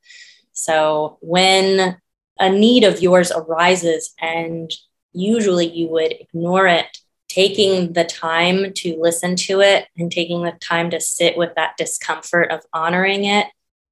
So 0.53 1.19
when 1.21 1.97
a 2.39 2.51
need 2.51 2.83
of 2.83 3.01
yours 3.01 3.31
arises 3.31 4.15
and 4.21 4.71
usually 5.13 5.73
you 5.73 5.89
would 5.89 6.13
ignore 6.13 6.67
it, 6.67 6.99
taking 7.29 7.93
the 7.93 8.05
time 8.05 8.73
to 8.73 8.97
listen 9.01 9.37
to 9.37 9.61
it 9.61 9.87
and 9.97 10.11
taking 10.11 10.43
the 10.43 10.53
time 10.61 10.91
to 10.91 11.01
sit 11.01 11.37
with 11.37 11.55
that 11.55 11.77
discomfort 11.77 12.51
of 12.51 12.63
honoring 12.73 13.25
it, 13.25 13.47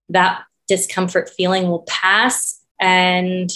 that 0.09 0.43
discomfort 0.67 1.31
feeling 1.31 1.69
will 1.69 1.85
pass 1.87 2.61
and 2.81 3.53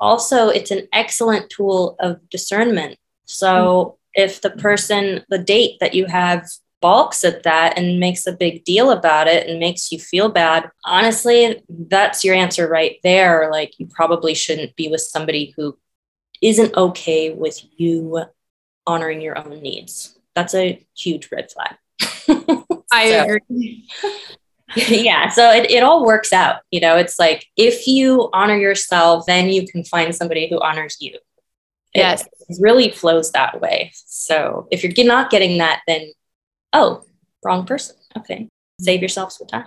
also 0.00 0.48
it's 0.48 0.70
an 0.70 0.88
excellent 0.92 1.50
tool 1.50 1.96
of 2.00 2.28
discernment. 2.30 2.98
So 3.24 3.96
hmm. 4.14 4.22
if 4.22 4.40
the 4.40 4.50
person 4.50 5.24
the 5.28 5.38
date 5.38 5.78
that 5.80 5.94
you 5.94 6.06
have 6.06 6.46
balks 6.80 7.24
at 7.24 7.44
that 7.44 7.78
and 7.78 7.98
makes 7.98 8.26
a 8.26 8.32
big 8.32 8.64
deal 8.64 8.90
about 8.90 9.26
it 9.26 9.48
and 9.48 9.58
makes 9.58 9.90
you 9.90 9.98
feel 9.98 10.28
bad 10.28 10.70
honestly 10.84 11.62
that's 11.88 12.22
your 12.22 12.34
answer 12.34 12.68
right 12.68 12.98
there. 13.02 13.50
Like 13.50 13.78
you 13.78 13.86
probably 13.86 14.34
shouldn't 14.34 14.76
be 14.76 14.88
with 14.88 15.00
somebody 15.00 15.54
who 15.56 15.78
isn't 16.42 16.76
okay 16.76 17.32
with 17.32 17.60
you 17.76 18.24
honoring 18.86 19.22
your 19.22 19.38
own 19.38 19.62
needs. 19.62 20.18
That's 20.34 20.54
a 20.54 20.84
huge 20.94 21.30
red 21.32 21.50
flag. 21.50 21.76
I 22.92 23.04
agree 23.04 23.88
yeah 24.88 25.28
so 25.28 25.50
it, 25.50 25.70
it 25.70 25.82
all 25.82 26.04
works 26.04 26.32
out 26.32 26.56
you 26.70 26.80
know 26.80 26.96
it's 26.96 27.18
like 27.18 27.46
if 27.56 27.86
you 27.86 28.28
honor 28.32 28.56
yourself 28.56 29.24
then 29.26 29.48
you 29.48 29.66
can 29.66 29.84
find 29.84 30.14
somebody 30.14 30.48
who 30.48 30.60
honors 30.60 30.96
you. 31.00 31.16
Yes 31.94 32.22
it, 32.22 32.28
it 32.48 32.58
really 32.60 32.90
flows 32.90 33.30
that 33.32 33.60
way. 33.60 33.92
So 33.94 34.66
if 34.70 34.82
you're 34.82 35.06
not 35.06 35.30
getting 35.30 35.58
that 35.58 35.82
then 35.86 36.12
oh 36.72 37.04
wrong 37.44 37.66
person. 37.66 37.96
Okay. 38.16 38.48
Save 38.80 39.02
yourself 39.02 39.32
some 39.32 39.46
time. 39.46 39.66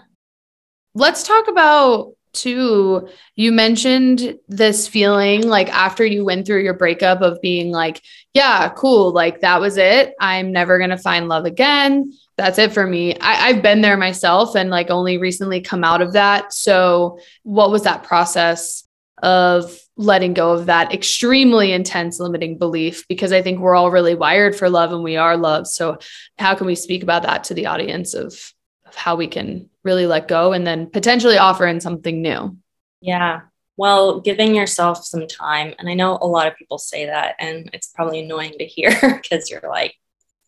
Let's 0.93 1.23
talk 1.23 1.47
about 1.47 2.13
too 2.33 3.07
you 3.35 3.51
mentioned 3.51 4.37
this 4.47 4.87
feeling 4.87 5.47
like 5.47 5.69
after 5.69 6.05
you 6.05 6.23
went 6.23 6.45
through 6.45 6.61
your 6.61 6.73
breakup 6.73 7.21
of 7.21 7.41
being 7.41 7.71
like 7.71 8.01
yeah 8.33 8.69
cool 8.69 9.11
like 9.11 9.41
that 9.41 9.59
was 9.59 9.77
it 9.77 10.13
i'm 10.19 10.51
never 10.51 10.77
going 10.77 10.89
to 10.89 10.97
find 10.97 11.27
love 11.27 11.45
again 11.45 12.11
that's 12.37 12.59
it 12.59 12.71
for 12.71 12.85
me. 12.85 13.17
I, 13.19 13.51
have 13.51 13.63
been 13.63 13.81
there 13.81 13.97
myself 13.97 14.55
and 14.55 14.69
like 14.69 14.91
only 14.91 15.17
recently 15.17 15.59
come 15.59 15.83
out 15.83 16.01
of 16.01 16.13
that. 16.13 16.53
So, 16.53 17.19
what 17.43 17.71
was 17.71 17.83
that 17.83 18.03
process 18.03 18.87
of 19.23 19.75
letting 19.95 20.35
go 20.35 20.51
of 20.51 20.67
that 20.67 20.93
extremely 20.93 21.71
intense 21.71 22.19
limiting 22.19 22.59
belief? 22.59 23.07
Because 23.07 23.31
I 23.31 23.41
think 23.41 23.59
we're 23.59 23.75
all 23.75 23.89
really 23.89 24.13
wired 24.13 24.55
for 24.55 24.69
love 24.69 24.93
and 24.93 25.03
we 25.03 25.17
are 25.17 25.35
loved. 25.35 25.67
So, 25.67 25.97
how 26.37 26.53
can 26.53 26.67
we 26.67 26.75
speak 26.75 27.01
about 27.01 27.23
that 27.23 27.45
to 27.45 27.55
the 27.55 27.65
audience 27.65 28.13
of, 28.13 28.53
of 28.85 28.93
how 28.93 29.15
we 29.15 29.27
can 29.27 29.71
really 29.87 30.05
let 30.05 30.27
go 30.27 30.53
and 30.53 30.67
then 30.67 30.91
potentially 30.91 31.39
offer 31.39 31.65
in 31.65 31.79
something 31.79 32.21
new? 32.21 32.55
Yeah. 33.01 33.41
Well, 33.77 34.19
giving 34.21 34.53
yourself 34.53 35.03
some 35.03 35.27
time. 35.27 35.73
And 35.79 35.89
I 35.89 35.93
know 35.95 36.17
a 36.21 36.27
lot 36.27 36.47
of 36.47 36.55
people 36.55 36.77
say 36.77 37.05
that, 37.07 37.35
and 37.39 37.69
it's 37.73 37.87
probably 37.87 38.19
annoying 38.19 38.53
to 38.59 38.65
hear 38.65 38.91
because 39.21 39.49
you're 39.49 39.67
like, 39.67 39.95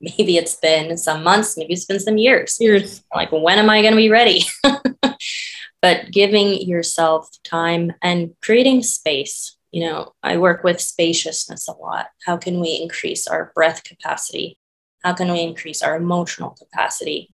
maybe 0.01 0.37
it's 0.37 0.55
been 0.55 0.97
some 0.97 1.23
months, 1.23 1.57
maybe 1.57 1.73
it's 1.73 1.85
been 1.85 1.99
some 1.99 2.17
years. 2.17 2.57
Years. 2.59 3.03
Like, 3.13 3.31
when 3.31 3.57
am 3.59 3.69
I 3.69 3.81
going 3.81 3.93
to 3.93 3.97
be 3.97 4.09
ready? 4.09 4.43
but 5.81 6.11
giving 6.11 6.61
yourself 6.67 7.29
time 7.43 7.93
and 8.01 8.35
creating 8.41 8.83
space. 8.83 9.55
You 9.71 9.85
know, 9.85 10.13
I 10.23 10.37
work 10.37 10.63
with 10.63 10.81
spaciousness 10.81 11.67
a 11.67 11.73
lot. 11.73 12.07
How 12.25 12.37
can 12.37 12.59
we 12.59 12.79
increase 12.81 13.27
our 13.27 13.51
breath 13.53 13.83
capacity? 13.83 14.57
How 15.03 15.13
can 15.13 15.31
we 15.31 15.41
increase 15.41 15.83
our 15.83 15.95
emotional 15.95 16.51
capacity? 16.51 17.31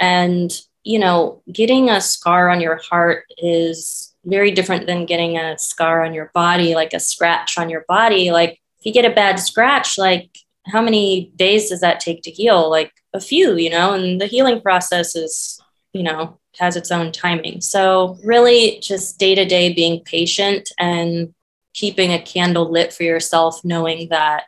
And, 0.00 0.52
you 0.86 1.00
know, 1.00 1.42
getting 1.52 1.90
a 1.90 2.00
scar 2.00 2.48
on 2.48 2.60
your 2.60 2.76
heart 2.76 3.24
is 3.38 4.14
very 4.24 4.52
different 4.52 4.86
than 4.86 5.04
getting 5.04 5.36
a 5.36 5.58
scar 5.58 6.04
on 6.04 6.14
your 6.14 6.30
body, 6.32 6.76
like 6.76 6.92
a 6.92 7.00
scratch 7.00 7.58
on 7.58 7.68
your 7.68 7.84
body. 7.88 8.30
Like, 8.30 8.60
if 8.78 8.86
you 8.86 8.92
get 8.92 9.04
a 9.04 9.12
bad 9.12 9.40
scratch, 9.40 9.98
like 9.98 10.30
how 10.64 10.80
many 10.80 11.32
days 11.34 11.70
does 11.70 11.80
that 11.80 11.98
take 11.98 12.22
to 12.22 12.30
heal? 12.30 12.70
Like 12.70 12.92
a 13.12 13.20
few, 13.20 13.56
you 13.56 13.68
know, 13.68 13.94
and 13.94 14.20
the 14.20 14.26
healing 14.26 14.60
process 14.60 15.16
is, 15.16 15.60
you 15.92 16.04
know, 16.04 16.38
has 16.56 16.76
its 16.76 16.92
own 16.92 17.10
timing. 17.10 17.62
So, 17.62 18.16
really, 18.22 18.78
just 18.78 19.18
day 19.18 19.34
to 19.34 19.44
day 19.44 19.74
being 19.74 20.04
patient 20.04 20.70
and 20.78 21.34
keeping 21.74 22.12
a 22.12 22.22
candle 22.22 22.70
lit 22.70 22.92
for 22.92 23.02
yourself, 23.02 23.60
knowing 23.64 24.08
that 24.10 24.46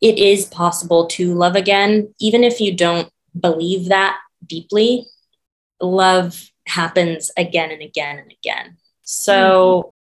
it 0.00 0.18
is 0.18 0.44
possible 0.46 1.08
to 1.08 1.34
love 1.34 1.56
again, 1.56 2.14
even 2.20 2.44
if 2.44 2.60
you 2.60 2.76
don't 2.76 3.10
believe 3.40 3.88
that 3.88 4.16
deeply. 4.46 5.06
Love 5.84 6.50
happens 6.66 7.30
again 7.36 7.70
and 7.70 7.82
again 7.82 8.18
and 8.18 8.32
again. 8.32 8.76
So, 9.02 9.94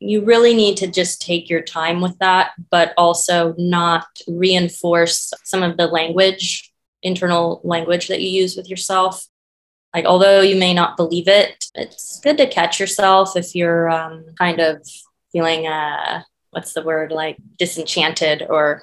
you 0.00 0.24
really 0.24 0.54
need 0.54 0.76
to 0.78 0.86
just 0.86 1.22
take 1.22 1.48
your 1.48 1.62
time 1.62 2.00
with 2.00 2.18
that, 2.18 2.52
but 2.70 2.92
also 2.96 3.54
not 3.56 4.06
reinforce 4.28 5.32
some 5.44 5.62
of 5.62 5.76
the 5.76 5.86
language, 5.86 6.72
internal 7.02 7.60
language 7.64 8.08
that 8.08 8.20
you 8.20 8.28
use 8.28 8.56
with 8.56 8.68
yourself. 8.68 9.26
Like, 9.94 10.04
although 10.04 10.40
you 10.40 10.56
may 10.56 10.74
not 10.74 10.96
believe 10.96 11.28
it, 11.28 11.64
it's 11.74 12.20
good 12.20 12.36
to 12.38 12.48
catch 12.48 12.80
yourself 12.80 13.36
if 13.36 13.54
you're 13.54 13.88
um, 13.88 14.24
kind 14.38 14.60
of 14.60 14.86
feeling, 15.32 15.66
uh, 15.66 16.22
what's 16.50 16.74
the 16.74 16.82
word, 16.82 17.12
like 17.12 17.36
disenchanted 17.58 18.44
or 18.48 18.82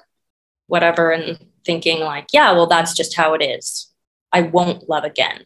whatever, 0.68 1.12
and 1.12 1.38
thinking, 1.66 2.00
like, 2.00 2.28
yeah, 2.34 2.54
well, 2.54 2.68
that's 2.68 2.96
just 2.96 3.16
how 3.16 3.34
it 3.34 3.44
is. 3.44 3.94
I 4.32 4.42
won't 4.42 4.88
love 4.90 5.04
again. 5.04 5.44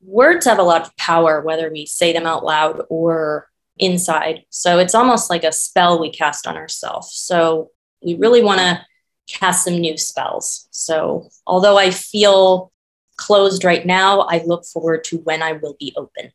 Words 0.00 0.46
have 0.46 0.58
a 0.58 0.62
lot 0.62 0.82
of 0.82 0.96
power, 0.96 1.40
whether 1.40 1.70
we 1.70 1.86
say 1.86 2.12
them 2.12 2.26
out 2.26 2.44
loud 2.44 2.82
or 2.88 3.48
inside. 3.78 4.44
So 4.50 4.78
it's 4.78 4.94
almost 4.94 5.30
like 5.30 5.44
a 5.44 5.52
spell 5.52 6.00
we 6.00 6.10
cast 6.10 6.46
on 6.46 6.56
ourselves. 6.56 7.14
So 7.14 7.70
we 8.02 8.14
really 8.14 8.42
want 8.42 8.60
to 8.60 8.84
cast 9.28 9.64
some 9.64 9.78
new 9.78 9.96
spells. 9.96 10.68
So, 10.70 11.28
although 11.46 11.76
I 11.76 11.90
feel 11.90 12.72
closed 13.16 13.64
right 13.64 13.84
now, 13.84 14.20
I 14.20 14.42
look 14.44 14.64
forward 14.64 15.04
to 15.04 15.18
when 15.18 15.42
I 15.42 15.52
will 15.52 15.76
be 15.78 15.92
open. 15.96 16.32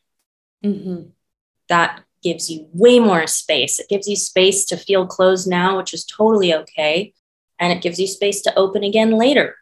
Mm-hmm. 0.63 1.09
That 1.69 2.01
gives 2.21 2.49
you 2.49 2.67
way 2.73 2.99
more 2.99 3.27
space. 3.27 3.79
It 3.79 3.89
gives 3.89 4.07
you 4.07 4.15
space 4.15 4.65
to 4.65 4.77
feel 4.77 5.07
closed 5.07 5.47
now, 5.47 5.77
which 5.77 5.93
is 5.93 6.05
totally 6.05 6.53
okay. 6.53 7.13
And 7.59 7.73
it 7.73 7.81
gives 7.81 7.99
you 7.99 8.07
space 8.07 8.41
to 8.41 8.55
open 8.55 8.83
again 8.83 9.11
later. 9.11 9.55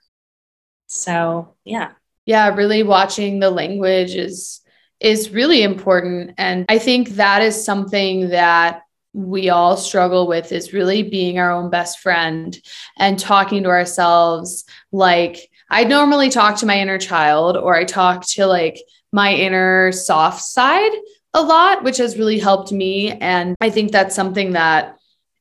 So, 0.88 1.56
yeah. 1.64 1.92
Yeah, 2.26 2.54
really 2.56 2.84
watching 2.84 3.40
the 3.40 3.52
language 3.52 4.16
is 4.16 4.60
is 5.00 5.32
really 5.32 5.64
important 5.64 6.36
and 6.38 6.64
I 6.70 6.78
think 6.78 7.10
that 7.12 7.42
is 7.42 7.66
something 7.66 8.30
that 8.30 8.84
we 9.14 9.50
all 9.50 9.76
struggle 9.76 10.28
with 10.28 10.52
is 10.52 10.74
really 10.74 11.02
being 11.02 11.40
our 11.40 11.52
own 11.52 11.72
best 11.72 12.00
friend 12.00 12.56
and 13.00 13.18
talking 13.18 13.64
to 13.64 13.70
ourselves 13.70 14.64
like 14.92 15.50
I 15.72 15.86
normally 15.86 16.30
talk 16.30 16.58
to 16.58 16.66
my 16.66 16.80
inner 16.80 17.00
child 17.00 17.58
or 17.58 17.76
I 17.76 17.86
talk 17.86 18.28
to 18.32 18.46
like 18.46 18.78
my 19.12 19.34
inner 19.34 19.92
soft 19.92 20.42
side 20.42 20.92
a 21.34 21.42
lot, 21.42 21.84
which 21.84 21.98
has 21.98 22.18
really 22.18 22.40
helped 22.40 22.72
me. 22.72 23.12
And 23.12 23.56
I 23.62 23.70
think 23.70 23.92
that's 23.92 24.16
something 24.16 24.52
that, 24.52 24.98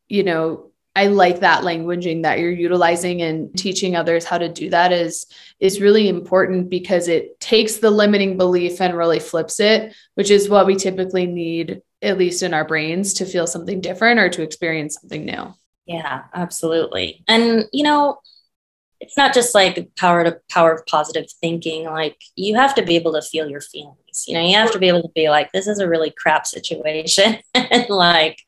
you 0.09 0.23
know, 0.23 0.70
I 0.97 1.07
like 1.07 1.41
that 1.41 1.63
languaging 1.63 2.23
that 2.25 2.41
you're 2.41 2.51
utilizing 2.51 3.23
and 3.23 3.57
teaching 3.57 3.95
others 3.95 4.25
how 4.25 4.39
to 4.39 4.49
do 4.49 4.71
that 4.71 4.93
is 4.93 5.27
is 5.61 5.81
really 5.81 6.09
important 6.09 6.69
because 6.69 7.07
it 7.07 7.39
takes 7.39 7.77
the 7.77 7.91
limiting 7.91 8.37
belief 8.37 8.81
and 8.81 8.97
really 8.97 9.21
flips 9.21 9.61
it, 9.61 9.95
which 10.15 10.31
is 10.31 10.49
what 10.49 10.67
we 10.67 10.75
typically 10.75 11.27
need 11.27 11.83
at 12.03 12.19
least 12.19 12.43
in 12.43 12.55
our 12.55 12.65
brains 12.65 13.13
to 13.15 13.27
feel 13.27 13.47
something 13.47 13.81
different 13.81 14.19
or 14.19 14.29
to 14.31 14.43
experience 14.43 14.97
something 15.01 15.25
new. 15.25 15.55
Yeah, 15.87 16.23
absolutely. 16.35 17.23
And 17.29 17.67
you 17.73 17.85
know, 17.85 18.19
it's 19.01 19.17
not 19.17 19.33
just 19.33 19.55
like 19.55 19.89
power 19.97 20.25
to 20.25 20.39
power 20.51 20.73
of 20.73 20.87
positive 20.87 21.27
thinking. 21.41 21.85
Like 21.85 22.21
you 22.37 22.57
have 22.57 22.75
to 22.75 22.83
be 22.83 22.97
able 22.97 23.13
to 23.13 23.23
feel 23.23 23.49
your 23.49 23.61
feelings. 23.61 24.25
You 24.27 24.35
know, 24.35 24.45
you 24.45 24.55
have 24.57 24.73
to 24.73 24.79
be 24.79 24.89
able 24.89 25.03
to 25.03 25.13
be 25.15 25.31
like, 25.31 25.53
this 25.53 25.67
is 25.67 25.79
a 25.79 25.89
really 25.89 26.11
crap 26.11 26.47
situation. 26.47 27.39
and 27.55 27.87
like, 27.89 28.39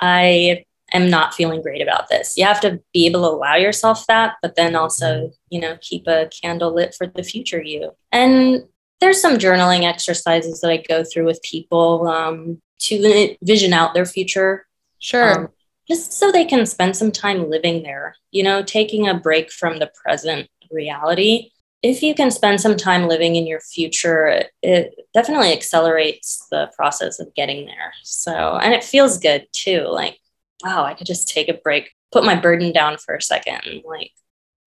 I 0.00 0.64
am 0.92 1.08
not 1.08 1.34
feeling 1.34 1.62
great 1.62 1.82
about 1.82 2.08
this. 2.08 2.36
You 2.36 2.44
have 2.44 2.60
to 2.60 2.80
be 2.92 3.06
able 3.06 3.22
to 3.22 3.36
allow 3.36 3.56
yourself 3.56 4.06
that, 4.06 4.36
but 4.42 4.56
then 4.56 4.74
also, 4.74 5.30
you 5.50 5.60
know, 5.60 5.76
keep 5.80 6.06
a 6.06 6.28
candle 6.42 6.74
lit 6.74 6.94
for 6.94 7.06
the 7.06 7.22
future 7.22 7.62
you. 7.62 7.92
And 8.12 8.64
there's 9.00 9.20
some 9.20 9.38
journaling 9.38 9.84
exercises 9.84 10.60
that 10.60 10.70
I 10.70 10.78
go 10.78 11.04
through 11.04 11.24
with 11.24 11.42
people 11.42 12.06
um, 12.08 12.60
to 12.80 13.36
vision 13.42 13.72
out 13.72 13.94
their 13.94 14.06
future. 14.06 14.66
Sure. 14.98 15.40
Um, 15.40 15.48
just 15.88 16.12
so 16.12 16.30
they 16.30 16.44
can 16.44 16.66
spend 16.66 16.96
some 16.96 17.10
time 17.10 17.50
living 17.50 17.82
there, 17.82 18.14
you 18.30 18.42
know, 18.42 18.62
taking 18.62 19.08
a 19.08 19.14
break 19.14 19.50
from 19.50 19.78
the 19.78 19.90
present 20.02 20.48
reality. 20.70 21.50
If 21.82 22.02
you 22.02 22.14
can 22.14 22.30
spend 22.30 22.60
some 22.60 22.76
time 22.76 23.08
living 23.08 23.36
in 23.36 23.46
your 23.46 23.60
future, 23.60 24.44
it 24.62 24.94
definitely 25.14 25.52
accelerates 25.52 26.46
the 26.50 26.70
process 26.76 27.18
of 27.18 27.34
getting 27.34 27.66
there. 27.66 27.94
So, 28.04 28.58
and 28.62 28.74
it 28.74 28.84
feels 28.84 29.18
good 29.18 29.48
too. 29.52 29.86
Like, 29.88 30.18
wow, 30.64 30.84
I 30.84 30.94
could 30.94 31.06
just 31.06 31.28
take 31.28 31.48
a 31.48 31.54
break, 31.54 31.90
put 32.12 32.24
my 32.24 32.34
burden 32.34 32.72
down 32.72 32.98
for 32.98 33.14
a 33.14 33.22
second, 33.22 33.60
and 33.64 33.82
like 33.86 34.12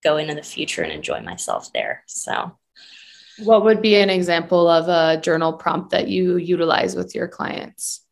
go 0.04 0.18
into 0.18 0.36
the 0.36 0.44
future 0.44 0.84
and 0.84 0.92
enjoy 0.92 1.22
myself 1.22 1.72
there. 1.74 2.04
So, 2.08 2.58
what 3.40 3.64
would 3.64 3.82
be 3.82 3.96
an 3.96 4.10
example 4.10 4.68
of 4.68 4.88
a 4.88 5.22
journal 5.22 5.54
prompt 5.54 5.92
that 5.92 6.08
you 6.08 6.38
utilize 6.38 6.96
with 6.96 7.16
your 7.16 7.28
clients? 7.28 8.06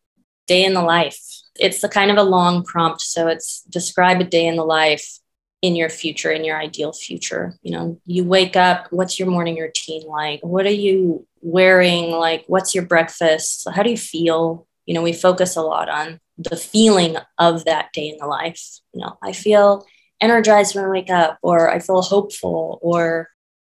Day 0.48 0.66
in 0.66 0.74
the 0.74 0.82
life 0.82 1.20
it's 1.60 1.82
the 1.82 1.90
kind 1.90 2.12
of 2.12 2.18
a 2.18 2.24
long 2.24 2.64
prompt. 2.64 3.02
So 3.02 3.28
it's 3.28 3.62
describe 3.64 4.20
a 4.22 4.26
day 4.26 4.48
in 4.48 4.56
the 4.56 4.66
life 4.66 5.20
in 5.62 5.76
your 5.76 5.90
future, 5.90 6.32
in 6.32 6.44
your 6.44 6.58
ideal 6.58 6.92
future. 6.92 7.58
You 7.62 7.72
know, 7.72 8.02
you 8.06 8.24
wake 8.24 8.56
up, 8.56 8.88
what's 8.90 9.20
your 9.20 9.30
morning 9.30 9.60
routine 9.60 10.04
like? 10.08 10.40
What 10.42 10.66
are 10.66 10.70
you 10.70 11.28
wearing? 11.42 12.12
Like, 12.12 12.46
what's 12.48 12.74
your 12.74 12.86
breakfast? 12.86 13.68
How 13.72 13.84
do 13.84 13.92
you 13.92 13.98
feel? 13.98 14.68
You 14.86 14.96
know, 14.96 15.04
we 15.04 15.14
focus 15.14 15.56
a 15.56 15.62
lot 15.62 15.90
on 15.90 16.20
the 16.50 16.58
feeling 16.58 17.18
of 17.38 17.66
that 17.66 17.94
day 17.94 18.10
in 18.10 18.18
the 18.20 18.28
life. 18.28 18.80
You 18.94 19.02
know, 19.02 19.18
I 19.22 19.34
feel 19.34 19.86
energized 20.20 20.76
when 20.76 20.86
I 20.86 20.90
wake 20.90 21.10
up, 21.10 21.40
or 21.42 21.70
I 21.70 21.80
feel 21.80 22.02
hopeful, 22.02 22.80
or 22.82 23.30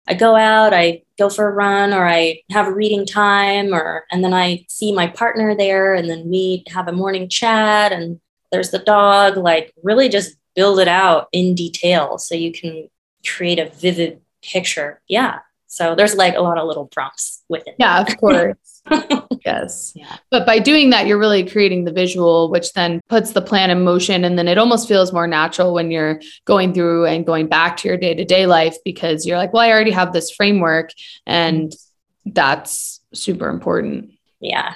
I 0.06 0.14
go 0.14 0.36
out, 0.36 0.74
I 0.74 1.02
go 1.18 1.30
for 1.30 1.48
a 1.48 1.54
run, 1.54 1.94
or 1.94 2.06
I 2.06 2.42
have 2.50 2.66
a 2.66 2.74
reading 2.74 3.06
time, 3.06 3.72
or 3.72 4.04
and 4.12 4.22
then 4.22 4.34
I 4.34 4.66
see 4.68 4.92
my 4.92 5.06
partner 5.06 5.54
there, 5.56 5.94
and 5.94 6.08
then 6.08 6.28
we 6.28 6.64
have 6.68 6.88
a 6.88 6.92
morning 6.92 7.28
chat, 7.28 7.92
and 7.92 8.20
there's 8.52 8.70
the 8.70 8.78
dog. 8.78 9.36
Like, 9.36 9.72
really 9.82 10.08
just 10.08 10.36
build 10.54 10.78
it 10.78 10.88
out 10.88 11.28
in 11.32 11.54
detail 11.54 12.18
so 12.18 12.34
you 12.34 12.52
can 12.52 12.88
create 13.26 13.58
a 13.58 13.70
vivid 13.70 14.20
picture. 14.42 15.00
Yeah. 15.08 15.38
So 15.74 15.94
there's 15.94 16.14
like 16.14 16.36
a 16.36 16.40
lot 16.40 16.58
of 16.58 16.66
little 16.66 16.86
prompts 16.86 17.42
with 17.48 17.66
it. 17.66 17.74
Yeah, 17.78 18.00
of 18.00 18.16
course. 18.16 18.82
yes. 19.44 19.92
Yeah. 19.94 20.16
But 20.30 20.46
by 20.46 20.58
doing 20.58 20.90
that, 20.90 21.06
you're 21.06 21.18
really 21.18 21.48
creating 21.48 21.84
the 21.84 21.92
visual, 21.92 22.50
which 22.50 22.72
then 22.74 23.00
puts 23.08 23.32
the 23.32 23.42
plan 23.42 23.70
in 23.70 23.82
motion. 23.82 24.24
And 24.24 24.38
then 24.38 24.46
it 24.46 24.58
almost 24.58 24.86
feels 24.86 25.12
more 25.12 25.26
natural 25.26 25.74
when 25.74 25.90
you're 25.90 26.20
going 26.44 26.74
through 26.74 27.06
and 27.06 27.26
going 27.26 27.48
back 27.48 27.76
to 27.78 27.88
your 27.88 27.96
day 27.96 28.14
to 28.14 28.24
day 28.24 28.46
life 28.46 28.76
because 28.84 29.26
you're 29.26 29.38
like, 29.38 29.52
well, 29.52 29.62
I 29.62 29.70
already 29.70 29.90
have 29.90 30.12
this 30.12 30.30
framework. 30.30 30.90
And 31.26 31.74
that's 32.26 33.00
super 33.12 33.48
important. 33.48 34.12
Yeah. 34.40 34.74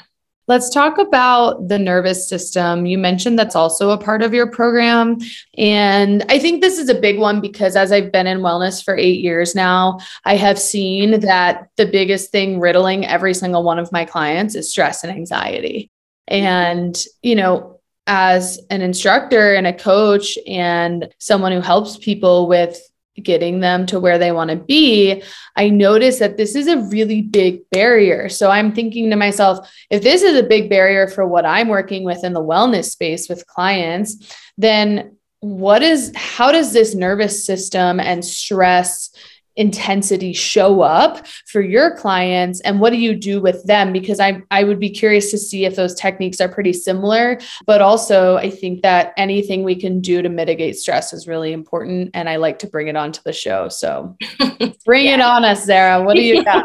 Let's 0.49 0.71
talk 0.71 0.97
about 0.97 1.69
the 1.69 1.79
nervous 1.79 2.27
system. 2.27 2.87
You 2.87 2.97
mentioned 2.97 3.39
that's 3.39 3.55
also 3.55 3.91
a 3.91 3.99
part 3.99 4.23
of 4.23 4.33
your 4.33 4.51
program. 4.51 5.19
And 5.59 6.25
I 6.31 6.39
think 6.39 6.63
this 6.63 6.79
is 6.79 6.89
a 6.89 6.99
big 6.99 7.19
one 7.19 7.43
because 7.43 7.77
as 7.77 7.93
I've 7.93 8.11
been 8.11 8.27
in 8.27 8.39
wellness 8.39 8.83
for 8.83 8.97
eight 8.97 9.21
years 9.21 9.55
now, 9.55 9.99
I 10.25 10.37
have 10.37 10.59
seen 10.59 11.21
that 11.21 11.69
the 11.77 11.85
biggest 11.85 12.33
thing 12.33 12.61
riddling 12.61 13.05
every 13.05 13.35
single 13.35 13.63
one 13.63 13.79
of 13.79 13.93
my 13.93 14.07
clients 14.07 14.55
is 14.55 14.71
stress 14.71 15.05
and 15.05 15.13
anxiety. 15.13 15.91
And, 16.27 16.99
you 17.23 17.35
know, 17.35 17.79
as 18.07 18.59
an 18.71 18.81
instructor 18.81 19.55
and 19.55 19.67
a 19.67 19.73
coach 19.73 20.39
and 20.47 21.13
someone 21.19 21.53
who 21.53 21.61
helps 21.61 21.99
people 21.99 22.49
with 22.49 22.81
getting 23.23 23.61
them 23.61 23.87
to 23.87 24.01
where 24.01 24.19
they 24.19 24.33
want 24.33 24.51
to 24.51 24.57
be, 24.57 25.23
I 25.57 25.69
notice 25.69 26.19
that 26.19 26.37
this 26.37 26.55
is 26.55 26.67
a 26.67 26.79
really 26.79 27.23
big 27.23 27.69
barrier. 27.71 28.29
So 28.29 28.51
I'm 28.51 28.73
thinking 28.73 29.11
to 29.11 29.17
myself, 29.17 29.69
if 29.91 30.03
this 30.03 30.23
is 30.23 30.39
a 30.39 30.47
big 30.47 30.71
barrier 30.71 31.09
for 31.09 31.27
what 31.27 31.47
I'm 31.47 31.69
working 31.69 32.05
with 32.05 32.25
in 32.25 32.33
the 32.33 32.43
wellness 32.43 32.91
space 32.91 33.29
with 33.29 33.47
clients, 33.47 34.35
then 34.57 35.17
what 35.41 35.83
is 35.83 36.13
how 36.17 36.51
does 36.51 36.73
this 36.73 36.95
nervous 36.95 37.47
system 37.47 38.01
and 38.01 38.25
stress 38.25 39.11
intensity 39.59 40.33
show 40.33 40.81
up 40.81 41.27
for 41.47 41.61
your 41.61 41.95
clients? 41.97 42.61
And 42.63 42.81
what 42.81 42.91
do 42.91 42.97
you 42.97 43.15
do 43.15 43.41
with 43.41 43.63
them? 43.67 43.93
Because 43.93 44.21
I 44.21 44.41
I 44.51 44.65
would 44.65 44.81
be 44.81 44.89
curious 44.89 45.31
to 45.33 45.39
see 45.39 45.67
if 45.67 45.77
those 45.77 45.95
techniques 45.95 46.41
are 46.41 46.49
pretty 46.49 46.73
similar. 46.73 47.39
But 47.67 47.83
also 47.83 48.37
I 48.37 48.49
think 48.49 48.83
that 48.83 49.13
anything 49.17 49.65
we 49.65 49.77
can 49.77 50.01
do 50.01 50.23
to 50.23 50.29
mitigate 50.29 50.77
stress 50.77 51.13
is 51.13 51.27
really 51.27 51.53
important 51.53 52.11
and 52.15 52.29
I 52.29 52.37
like 52.37 52.59
to 52.61 52.67
bring 52.67 52.89
it 52.89 52.97
onto 52.97 53.21
the 53.25 53.33
show. 53.33 53.69
So 53.69 54.17
bring 54.87 55.07
yeah. 55.07 55.15
it 55.15 55.21
on 55.21 55.45
us 55.45 55.65
Zara. 55.65 56.03
What 56.03 56.17
do 56.17 56.23
you 56.23 56.45
got? 56.45 56.65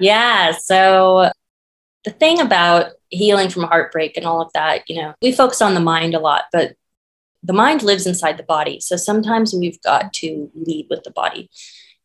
Yeah 0.00 0.52
so 0.52 1.30
the 2.04 2.10
thing 2.10 2.40
about 2.40 2.92
healing 3.10 3.48
from 3.48 3.64
heartbreak 3.64 4.16
and 4.16 4.26
all 4.26 4.40
of 4.40 4.50
that 4.54 4.88
you 4.88 5.00
know 5.00 5.14
we 5.22 5.32
focus 5.32 5.60
on 5.62 5.74
the 5.74 5.80
mind 5.80 6.14
a 6.14 6.18
lot 6.18 6.44
but 6.50 6.72
the 7.42 7.52
mind 7.52 7.82
lives 7.82 8.06
inside 8.06 8.36
the 8.36 8.44
body. 8.44 8.80
So 8.80 8.96
sometimes 8.96 9.54
we've 9.54 9.80
got 9.82 10.12
to 10.14 10.50
lead 10.54 10.86
with 10.88 11.02
the 11.02 11.10
body. 11.10 11.50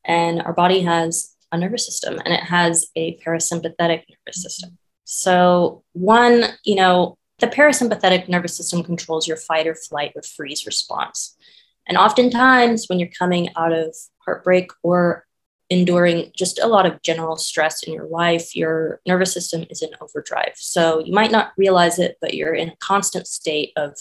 And 0.04 0.42
our 0.42 0.54
body 0.54 0.82
has 0.82 1.36
a 1.52 1.58
nervous 1.58 1.86
system 1.86 2.20
and 2.24 2.34
it 2.34 2.44
has 2.44 2.88
a 2.96 3.18
parasympathetic 3.18 4.04
nervous 4.10 4.42
system. 4.42 4.78
So, 5.04 5.84
one, 5.94 6.46
you 6.66 6.76
know, 6.76 7.18
the 7.40 7.48
parasympathetic 7.48 8.28
nervous 8.28 8.58
system 8.58 8.84
controls 8.84 9.28
your 9.28 9.38
fight 9.38 9.68
or 9.68 9.76
flight 9.76 10.12
or 10.16 10.22
freeze 10.22 10.66
response. 10.66 11.38
And 11.88 11.98
oftentimes, 11.98 12.88
when 12.88 13.00
you're 13.00 13.10
coming 13.18 13.50
out 13.56 13.72
of 13.72 13.96
heartbreak 14.26 14.72
or 14.84 15.26
enduring 15.70 16.32
just 16.36 16.60
a 16.60 16.68
lot 16.68 16.86
of 16.86 17.02
general 17.02 17.38
stress 17.38 17.84
in 17.84 17.94
your 17.94 18.08
life, 18.08 18.56
your 18.56 19.00
nervous 19.08 19.34
system 19.34 19.66
is 19.70 19.82
in 19.82 19.92
overdrive. 20.02 20.54
So, 20.56 21.00
you 21.00 21.14
might 21.14 21.32
not 21.32 21.54
realize 21.58 22.00
it, 22.00 22.18
but 22.20 22.34
you're 22.34 22.56
in 22.56 22.70
a 22.70 22.78
constant 22.78 23.28
state 23.28 23.72
of 23.78 23.98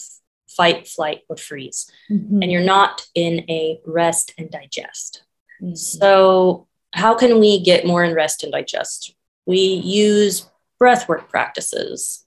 fight, 0.57 0.87
flight, 0.87 1.21
or 1.29 1.37
freeze. 1.37 1.89
Mm-hmm. 2.11 2.41
And 2.41 2.51
you're 2.51 2.63
not 2.63 3.05
in 3.15 3.45
a 3.49 3.79
rest 3.85 4.33
and 4.37 4.49
digest. 4.51 5.23
Mm-hmm. 5.61 5.75
So, 5.75 6.67
how 6.93 7.13
can 7.13 7.39
we 7.39 7.61
get 7.61 7.85
more 7.85 8.03
in 8.03 8.15
rest 8.15 8.43
and 8.43 8.51
digest? 8.51 9.13
We 9.45 9.59
use 9.59 10.49
breathwork 10.81 11.29
practices, 11.29 12.25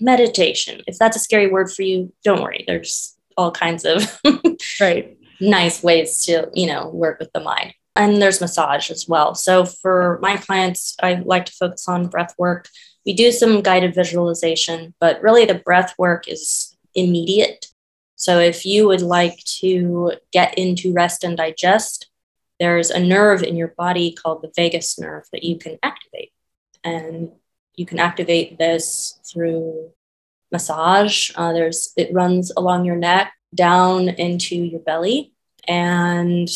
meditation. 0.00 0.82
If 0.86 0.98
that's 0.98 1.16
a 1.16 1.20
scary 1.20 1.46
word 1.46 1.70
for 1.70 1.82
you, 1.82 2.12
don't 2.24 2.42
worry. 2.42 2.64
There's 2.66 3.16
all 3.36 3.52
kinds 3.52 3.84
of 3.84 4.20
right 4.80 5.16
nice 5.40 5.82
ways 5.82 6.24
to, 6.26 6.50
you 6.54 6.66
know, 6.66 6.88
work 6.88 7.18
with 7.18 7.32
the 7.32 7.40
mind. 7.40 7.74
And 7.96 8.22
there's 8.22 8.40
massage 8.40 8.90
as 8.90 9.06
well. 9.08 9.34
So 9.34 9.64
for 9.64 10.18
my 10.22 10.36
clients, 10.36 10.94
I 11.02 11.14
like 11.24 11.46
to 11.46 11.52
focus 11.52 11.88
on 11.88 12.08
breath 12.08 12.34
work. 12.38 12.68
We 13.04 13.12
do 13.12 13.32
some 13.32 13.60
guided 13.60 13.94
visualization, 13.94 14.94
but 15.00 15.20
really 15.22 15.44
the 15.44 15.54
breath 15.54 15.94
work 15.98 16.28
is 16.28 16.67
immediate. 16.94 17.66
So 18.16 18.40
if 18.40 18.66
you 18.66 18.88
would 18.88 19.02
like 19.02 19.38
to 19.60 20.12
get 20.32 20.58
into 20.58 20.92
rest 20.92 21.24
and 21.24 21.36
digest, 21.36 22.10
there's 22.58 22.90
a 22.90 22.98
nerve 22.98 23.42
in 23.42 23.56
your 23.56 23.68
body 23.68 24.12
called 24.12 24.42
the 24.42 24.52
vagus 24.54 24.98
nerve 24.98 25.24
that 25.32 25.44
you 25.44 25.58
can 25.58 25.78
activate. 25.82 26.32
And 26.82 27.30
you 27.74 27.86
can 27.86 28.00
activate 28.00 28.58
this 28.58 29.20
through 29.32 29.92
massage. 30.50 31.30
Uh, 31.36 31.52
there's 31.52 31.92
it 31.96 32.12
runs 32.12 32.52
along 32.56 32.84
your 32.84 32.96
neck 32.96 33.32
down 33.54 34.08
into 34.08 34.56
your 34.56 34.80
belly, 34.80 35.32
and 35.66 36.48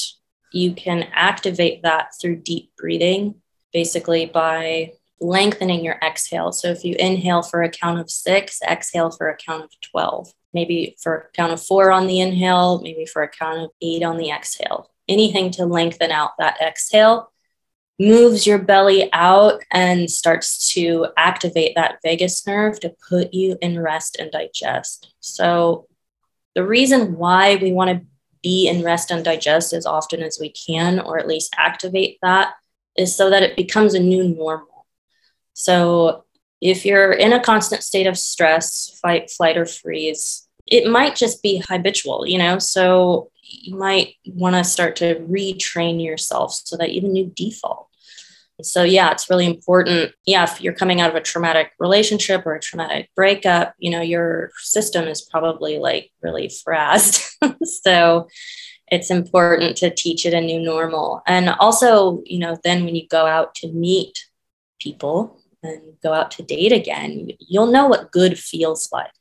you 0.53 0.75
can 0.75 1.09
activate 1.13 1.83
that 1.83 2.11
through 2.21 2.37
deep 2.37 2.73
breathing, 2.77 3.37
basically 3.73 4.27
by 4.27 4.93
lengthening 5.23 5.85
your 5.85 5.99
exhale. 6.03 6.53
So 6.53 6.69
if 6.69 6.85
you 6.85 6.97
inhale 6.99 7.43
for 7.43 7.63
a 7.63 7.71
count 7.71 8.01
of 8.01 8.11
six, 8.11 8.61
exhale 8.63 9.11
for 9.11 9.29
a 9.29 9.37
count 9.37 9.65
of 9.65 9.71
12, 9.81 10.33
maybe 10.53 10.97
for 11.01 11.15
a 11.15 11.33
count 11.33 11.53
of 11.53 11.63
four 11.63 11.91
on 11.91 12.07
the 12.07 12.21
inhale, 12.21 12.81
maybe 12.83 13.07
for 13.07 13.23
a 13.23 13.29
count 13.29 13.59
of 13.61 13.71
eight 13.81 14.03
on 14.03 14.17
the 14.17 14.31
exhale. 14.31 14.91
Anything 15.09 15.51
to 15.53 15.67
lengthen 15.67 16.11
out 16.11 16.33
that 16.39 16.61
exhale 16.61 17.33
moves 17.99 18.47
your 18.47 18.59
belly 18.59 19.09
out 19.13 19.63
and 19.71 20.11
starts 20.11 20.73
to 20.73 21.07
activate 21.17 21.75
that 21.77 21.99
vagus 22.03 22.47
nerve 22.47 22.81
to 22.81 22.95
put 23.09 23.33
you 23.33 23.57
in 23.61 23.79
rest 23.79 24.17
and 24.19 24.31
digest. 24.31 25.15
So, 25.21 25.87
the 26.55 26.67
reason 26.67 27.17
why 27.17 27.57
we 27.57 27.73
want 27.73 27.91
to 27.91 28.07
be 28.43 28.69
in 28.69 28.83
rest 28.83 29.11
and 29.11 29.25
digest 29.25 29.73
as 29.73 29.87
often 29.87 30.23
as 30.23 30.39
we 30.41 30.51
can, 30.51 31.01
or 31.01 31.19
at 31.19 31.29
least 31.29 31.55
activate 31.57 32.19
that, 32.23 32.55
is 32.97 33.15
so 33.15 33.31
that 33.31 33.43
it 33.43 33.57
becomes 33.57 33.95
a 33.95 34.01
new 34.01 34.25
normal. 34.25 34.72
So, 35.55 36.25
if 36.61 36.87
you're 36.87 37.13
in 37.13 37.33
a 37.33 37.43
constant 37.43 37.83
state 37.83 38.07
of 38.07 38.17
stress, 38.17 38.99
fight, 39.03 39.31
flight, 39.31 39.57
or 39.57 39.67
freeze, 39.67 40.49
it 40.67 40.89
might 40.89 41.17
just 41.17 41.43
be 41.43 41.63
habitual, 41.69 42.27
you 42.27 42.39
know? 42.39 42.59
So, 42.59 43.31
you 43.43 43.77
might 43.77 44.15
want 44.27 44.57
to 44.57 44.65
start 44.65 44.97
to 44.97 45.17
retrain 45.17 46.03
yourself 46.03 46.55
so 46.65 46.77
that 46.77 46.93
you 46.93 47.03
new 47.03 47.33
default. 47.35 47.89
So, 48.63 48.85
yeah, 48.85 49.11
it's 49.11 49.29
really 49.29 49.47
important. 49.47 50.13
Yeah, 50.25 50.45
if 50.45 50.61
you're 50.61 50.73
coming 50.73 51.01
out 51.01 51.11
of 51.11 51.17
a 51.17 51.21
traumatic 51.21 51.73
relationship 51.81 52.47
or 52.47 52.55
a 52.55 52.61
traumatic 52.61 53.11
breakup, 53.17 53.75
you 53.79 53.91
know, 53.91 54.01
your 54.01 54.53
system 54.59 55.09
is 55.09 55.21
probably 55.23 55.79
like 55.79 56.11
really 56.23 56.49
frazzed. 56.49 57.23
so, 57.65 58.29
it's 58.93 59.11
important 59.11 59.79
to 59.79 59.89
teach 59.89 60.27
it 60.27 60.35
a 60.35 60.41
new 60.41 60.61
normal. 60.61 61.23
And 61.27 61.49
also, 61.49 62.23
you 62.27 62.39
know, 62.39 62.59
then 62.63 62.85
when 62.85 62.95
you 62.95 63.09
go 63.09 63.27
out 63.27 63.55
to 63.57 63.73
meet 63.73 64.27
people 64.81 65.41
and 65.63 65.81
go 66.03 66.13
out 66.13 66.31
to 66.33 66.43
date 66.43 66.73
again, 66.73 67.31
you'll 67.39 67.67
know 67.67 67.87
what 67.87 68.13
good 68.13 68.39
feels 68.39 68.89
like. 68.93 69.13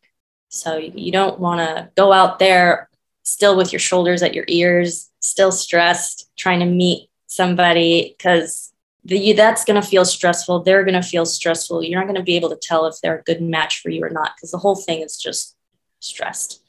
So, 0.49 0.77
you 0.77 1.11
don't 1.11 1.39
want 1.39 1.59
to 1.59 1.89
go 1.95 2.11
out 2.11 2.39
there 2.39 2.89
still 3.23 3.55
with 3.55 3.71
your 3.71 3.79
shoulders 3.79 4.21
at 4.21 4.33
your 4.33 4.45
ears, 4.47 5.09
still 5.19 5.51
stressed, 5.51 6.29
trying 6.37 6.59
to 6.59 6.65
meet 6.65 7.09
somebody 7.27 8.15
because 8.17 8.73
that's 9.05 9.65
going 9.65 9.81
to 9.81 9.87
feel 9.87 10.05
stressful. 10.05 10.63
They're 10.63 10.83
going 10.83 11.01
to 11.01 11.07
feel 11.07 11.25
stressful. 11.25 11.83
You're 11.83 11.99
not 11.99 12.07
going 12.07 12.19
to 12.19 12.23
be 12.23 12.35
able 12.35 12.49
to 12.49 12.59
tell 12.61 12.85
if 12.85 12.95
they're 13.01 13.19
a 13.19 13.23
good 13.23 13.41
match 13.41 13.81
for 13.81 13.89
you 13.89 14.03
or 14.03 14.09
not 14.09 14.33
because 14.35 14.51
the 14.51 14.57
whole 14.57 14.75
thing 14.75 15.01
is 15.01 15.17
just 15.17 15.55
stressed. 15.99 16.61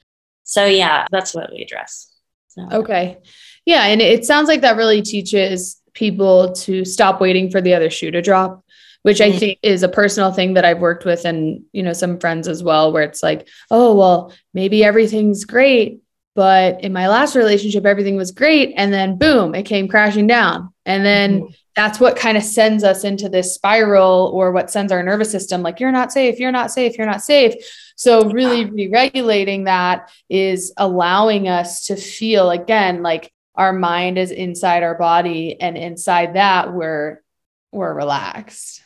So, 0.45 0.65
yeah, 0.65 1.07
that's 1.11 1.35
what 1.35 1.51
we 1.51 1.63
address. 1.63 2.13
So. 2.49 2.69
Okay. 2.71 3.19
Yeah. 3.65 3.85
And 3.87 4.01
it 4.01 4.25
sounds 4.25 4.49
like 4.49 4.61
that 4.63 4.77
really 4.77 5.03
teaches 5.03 5.81
people 5.95 6.53
to 6.53 6.85
stop 6.85 7.21
waiting 7.21 7.51
for 7.51 7.61
the 7.61 7.75
other 7.75 7.91
shoe 7.91 8.11
to 8.11 8.23
drop 8.23 8.65
which 9.03 9.21
I 9.21 9.31
mm-hmm. 9.31 9.39
think 9.39 9.59
is 9.63 9.83
a 9.83 9.89
personal 9.89 10.33
thing 10.33 10.55
that 10.55 10.65
I've 10.65 10.81
worked 10.81 11.05
with 11.05 11.25
and 11.25 11.65
you 11.73 11.83
know 11.83 11.93
some 11.93 12.19
friends 12.19 12.49
as 12.49 12.63
well 12.63 12.93
where 12.93 13.03
it's 13.03 13.23
like 13.23 13.49
oh 13.71 13.95
well 13.95 14.33
maybe 14.55 14.85
everything's 14.85 15.45
great 15.45 16.03
but 16.35 16.83
in 16.83 16.93
my 16.93 17.09
last 17.09 17.37
relationship, 17.37 17.85
everything 17.85 18.17
was 18.17 18.31
great. 18.31 18.73
And 18.77 18.93
then 18.93 19.19
boom, 19.19 19.55
it 19.55 19.65
came 19.65 19.89
crashing 19.89 20.27
down. 20.27 20.73
And 20.87 21.05
then 21.05 21.41
mm-hmm. 21.41 21.53
that's 21.77 22.01
what 22.01 22.17
kind 22.17 22.39
of 22.39 22.43
sends 22.43 22.85
us 22.85 23.05
into 23.05 23.29
this 23.29 23.55
spiral 23.55 24.31
or 24.35 24.51
what 24.51 24.71
sends 24.71 24.93
our 24.93 25.03
nervous 25.03 25.31
system 25.31 25.63
like, 25.63 25.79
you're 25.79 25.93
not 25.93 26.11
safe, 26.11 26.39
you're 26.39 26.53
not 26.53 26.71
safe, 26.71 26.97
you're 26.97 27.07
not 27.07 27.23
safe. 27.23 27.55
So, 27.97 28.31
really 28.31 28.65
re 28.65 28.89
regulating 28.89 29.65
that 29.65 30.11
is 30.29 30.73
allowing 30.77 31.49
us 31.49 31.87
to 31.87 31.97
feel 31.97 32.51
again 32.51 33.03
like 33.03 33.31
our 33.55 33.73
mind 33.73 34.17
is 34.17 34.31
inside 34.31 34.83
our 34.83 34.97
body. 34.97 35.61
And 35.61 35.77
inside 35.77 36.35
that, 36.35 36.73
we're, 36.73 37.23
we're 37.71 37.93
relaxed. 37.93 38.83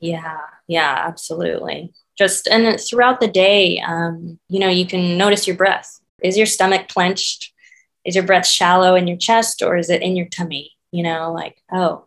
Yeah. 0.00 0.38
Yeah, 0.66 1.04
absolutely. 1.06 1.92
Just 2.18 2.46
and 2.48 2.78
throughout 2.80 3.20
the 3.20 3.28
day, 3.28 3.80
um, 3.80 4.38
you 4.48 4.58
know, 4.58 4.68
you 4.68 4.86
can 4.86 5.16
notice 5.16 5.46
your 5.46 5.56
breath 5.56 6.00
is 6.22 6.36
your 6.36 6.46
stomach 6.46 6.88
clenched? 6.88 7.52
Is 8.04 8.14
your 8.14 8.24
breath 8.24 8.46
shallow 8.46 8.94
in 8.94 9.06
your 9.06 9.16
chest 9.16 9.62
or 9.62 9.76
is 9.76 9.90
it 9.90 10.02
in 10.02 10.16
your 10.16 10.26
tummy? 10.26 10.72
You 10.90 11.02
know, 11.02 11.32
like, 11.32 11.62
oh, 11.72 12.06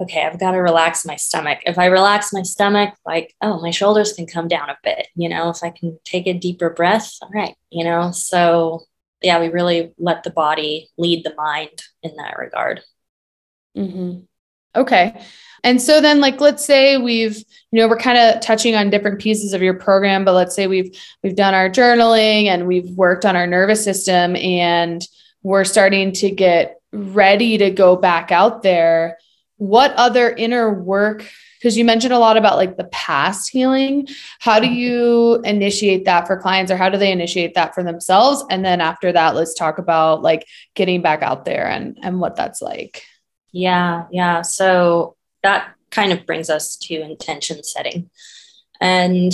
okay, 0.00 0.22
I've 0.22 0.40
got 0.40 0.52
to 0.52 0.58
relax 0.58 1.04
my 1.04 1.16
stomach. 1.16 1.60
If 1.66 1.78
I 1.78 1.86
relax 1.86 2.32
my 2.32 2.42
stomach, 2.42 2.94
like, 3.06 3.34
oh, 3.40 3.60
my 3.60 3.70
shoulders 3.70 4.12
can 4.12 4.26
come 4.26 4.48
down 4.48 4.70
a 4.70 4.78
bit. 4.82 5.08
You 5.14 5.28
know, 5.28 5.50
if 5.50 5.62
I 5.62 5.70
can 5.70 5.98
take 6.04 6.26
a 6.26 6.32
deeper 6.34 6.70
breath, 6.70 7.16
all 7.22 7.30
right, 7.32 7.54
you 7.70 7.84
know, 7.84 8.10
so 8.10 8.82
yeah, 9.22 9.40
we 9.40 9.48
really 9.48 9.92
let 9.98 10.22
the 10.22 10.30
body 10.30 10.90
lead 10.98 11.24
the 11.24 11.34
mind 11.34 11.82
in 12.02 12.16
that 12.16 12.36
regard. 12.36 12.82
Mm-hmm. 13.76 14.20
Okay. 14.76 15.20
And 15.62 15.80
so 15.80 16.00
then 16.00 16.20
like 16.20 16.40
let's 16.40 16.64
say 16.64 16.98
we've 16.98 17.38
you 17.72 17.80
know 17.80 17.88
we're 17.88 17.96
kind 17.96 18.18
of 18.18 18.40
touching 18.40 18.74
on 18.74 18.90
different 18.90 19.20
pieces 19.20 19.54
of 19.54 19.62
your 19.62 19.74
program 19.74 20.24
but 20.24 20.34
let's 20.34 20.54
say 20.54 20.66
we've 20.66 20.94
we've 21.22 21.34
done 21.34 21.54
our 21.54 21.70
journaling 21.70 22.46
and 22.46 22.66
we've 22.66 22.90
worked 22.90 23.24
on 23.24 23.34
our 23.34 23.46
nervous 23.46 23.82
system 23.82 24.36
and 24.36 25.08
we're 25.42 25.64
starting 25.64 26.12
to 26.12 26.30
get 26.30 26.80
ready 26.92 27.58
to 27.58 27.70
go 27.70 27.96
back 27.96 28.30
out 28.30 28.62
there. 28.62 29.18
What 29.56 29.92
other 29.92 30.30
inner 30.30 30.72
work 30.72 31.26
because 31.58 31.78
you 31.78 31.84
mentioned 31.86 32.12
a 32.12 32.18
lot 32.18 32.36
about 32.36 32.58
like 32.58 32.76
the 32.76 32.84
past 32.84 33.48
healing. 33.48 34.06
How 34.38 34.60
do 34.60 34.68
you 34.68 35.40
initiate 35.44 36.04
that 36.04 36.26
for 36.26 36.36
clients 36.36 36.70
or 36.70 36.76
how 36.76 36.90
do 36.90 36.98
they 36.98 37.10
initiate 37.10 37.54
that 37.54 37.74
for 37.74 37.82
themselves? 37.82 38.44
And 38.50 38.62
then 38.62 38.82
after 38.82 39.10
that 39.12 39.34
let's 39.34 39.54
talk 39.54 39.78
about 39.78 40.20
like 40.20 40.46
getting 40.74 41.00
back 41.00 41.22
out 41.22 41.46
there 41.46 41.66
and 41.66 41.98
and 42.02 42.20
what 42.20 42.36
that's 42.36 42.60
like 42.60 43.06
yeah, 43.54 44.06
yeah. 44.10 44.42
So 44.42 45.14
that 45.44 45.74
kind 45.92 46.12
of 46.12 46.26
brings 46.26 46.50
us 46.50 46.76
to 46.76 47.00
intention 47.00 47.62
setting. 47.62 48.10
And, 48.80 49.32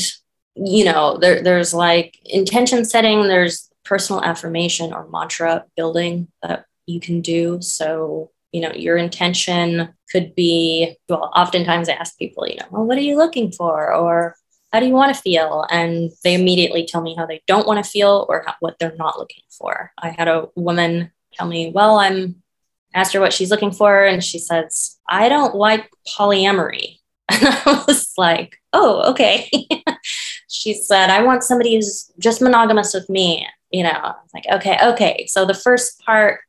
you 0.55 0.85
know, 0.85 1.17
there, 1.17 1.43
there's 1.43 1.73
like 1.73 2.19
intention 2.27 2.85
setting, 2.85 3.23
there's 3.23 3.71
personal 3.83 4.23
affirmation 4.23 4.93
or 4.93 5.09
mantra 5.09 5.65
building 5.75 6.29
that 6.43 6.67
you 6.87 7.01
can 7.01 7.23
do. 7.23 7.63
So, 7.63 8.31
you 8.53 8.61
know, 8.61 8.73
your 8.73 8.99
intention 8.99 9.89
could 10.13 10.35
be, 10.35 10.99
well, 11.09 11.31
oftentimes 11.35 11.89
I 11.89 11.95
ask 11.95 12.19
people, 12.19 12.47
you 12.47 12.57
know, 12.57 12.67
well, 12.71 12.85
what 12.85 12.99
are 12.99 13.03
you 13.03 13.17
looking 13.17 13.51
for? 13.51 13.91
Or 13.95 14.37
how 14.71 14.81
do 14.81 14.87
you 14.87 14.93
want 14.93 15.15
to 15.15 15.23
feel? 15.23 15.65
And 15.71 16.11
they 16.25 16.35
immediately 16.35 16.85
tell 16.85 17.01
me 17.01 17.15
how 17.17 17.25
they 17.25 17.43
don't 17.47 17.67
want 17.67 17.83
to 17.83 17.91
feel 17.91 18.27
or 18.29 18.45
how, 18.47 18.55
what 18.61 18.79
they're 18.79 18.95
not 18.97 19.19
looking 19.19 19.45
for. 19.49 19.93
I 19.97 20.11
had 20.11 20.29
a 20.29 20.49
woman 20.57 21.11
tell 21.33 21.49
me, 21.49 21.73
well, 21.75 21.99
I'm 21.99 22.43
asked 22.95 23.13
her 23.15 23.21
what 23.21 23.33
she's 23.33 23.51
looking 23.51 23.73
for, 23.73 24.05
and 24.05 24.23
she 24.23 24.39
says, 24.39 24.99
I 25.09 25.29
don't 25.29 25.55
like 25.55 25.91
polyamory. 26.17 26.97
And 27.33 27.47
I 27.47 27.85
was 27.87 28.13
like, 28.19 28.57
oh, 28.73 29.13
okay. 29.13 29.49
she 30.49 30.75
said, 30.75 31.11
I 31.11 31.23
want 31.23 31.45
somebody 31.45 31.77
who's 31.77 32.11
just 32.19 32.43
monogamous 32.43 32.93
with 32.93 33.09
me. 33.09 33.47
You 33.71 33.85
know, 33.85 33.91
I 33.91 34.09
was 34.09 34.31
like, 34.35 34.47
okay, 34.53 34.77
okay. 34.83 35.27
So 35.29 35.45
the 35.45 35.55
first 35.55 36.01
part, 36.01 36.41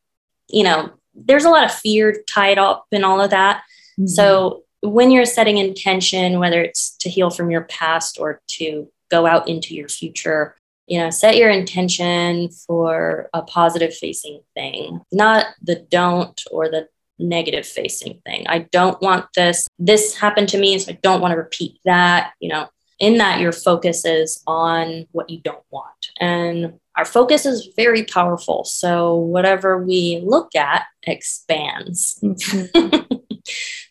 you 0.50 0.64
know, 0.64 0.90
there's 1.14 1.46
a 1.46 1.52
lot 1.52 1.66
of 1.66 1.72
fear 1.72 2.24
tied 2.28 2.58
up 2.58 2.88
in 2.92 3.04
all 3.04 3.22
of 3.22 3.30
that. 3.30 3.64
Mm-hmm. 4.00 4.08
So 4.08 4.64
when 4.82 5.12
you're 5.12 5.26
setting 5.26 5.58
intention, 5.58 6.40
whether 6.40 6.62
it's 6.62 6.96
to 6.98 7.10
heal 7.10 7.30
from 7.30 7.52
your 7.52 7.62
past 7.62 8.18
or 8.20 8.42
to 8.48 8.90
go 9.10 9.26
out 9.28 9.48
into 9.48 9.76
your 9.76 9.90
future, 9.90 10.56
you 10.92 11.00
know 11.00 11.10
set 11.10 11.38
your 11.38 11.50
intention 11.50 12.50
for 12.68 13.30
a 13.34 13.42
positive 13.42 13.94
facing 13.96 14.42
thing 14.54 15.00
not 15.12 15.46
the 15.62 15.88
don't 15.90 16.44
or 16.52 16.70
the 16.70 16.86
negative 17.22 17.66
facing 17.66 18.20
thing. 18.26 18.46
I 18.48 18.60
don't 18.72 19.02
want 19.02 19.28
this 19.36 19.68
this 19.80 20.18
happened 20.18 20.50
to 20.50 20.58
me 20.58 20.78
so 20.80 20.92
i 20.92 21.00
don't 21.02 21.22
want 21.22 21.32
to 21.32 21.38
repeat 21.38 21.80
that 21.86 22.34
you 22.40 22.50
know. 22.50 22.68
In 23.00 23.18
that 23.18 23.40
your 23.40 23.52
focus 23.52 24.06
is 24.06 24.44
on 24.46 25.08
what 25.12 25.32
you 25.32 25.40
don't 25.40 25.64
want. 25.72 26.12
And 26.20 26.80
our 26.96 27.04
focus 27.04 27.48
is 27.48 27.70
very 27.76 28.04
powerful 28.06 28.64
so 28.64 29.16
whatever 29.16 29.84
we 29.84 30.22
look 30.24 30.56
at 30.56 30.86
expands. 31.08 32.24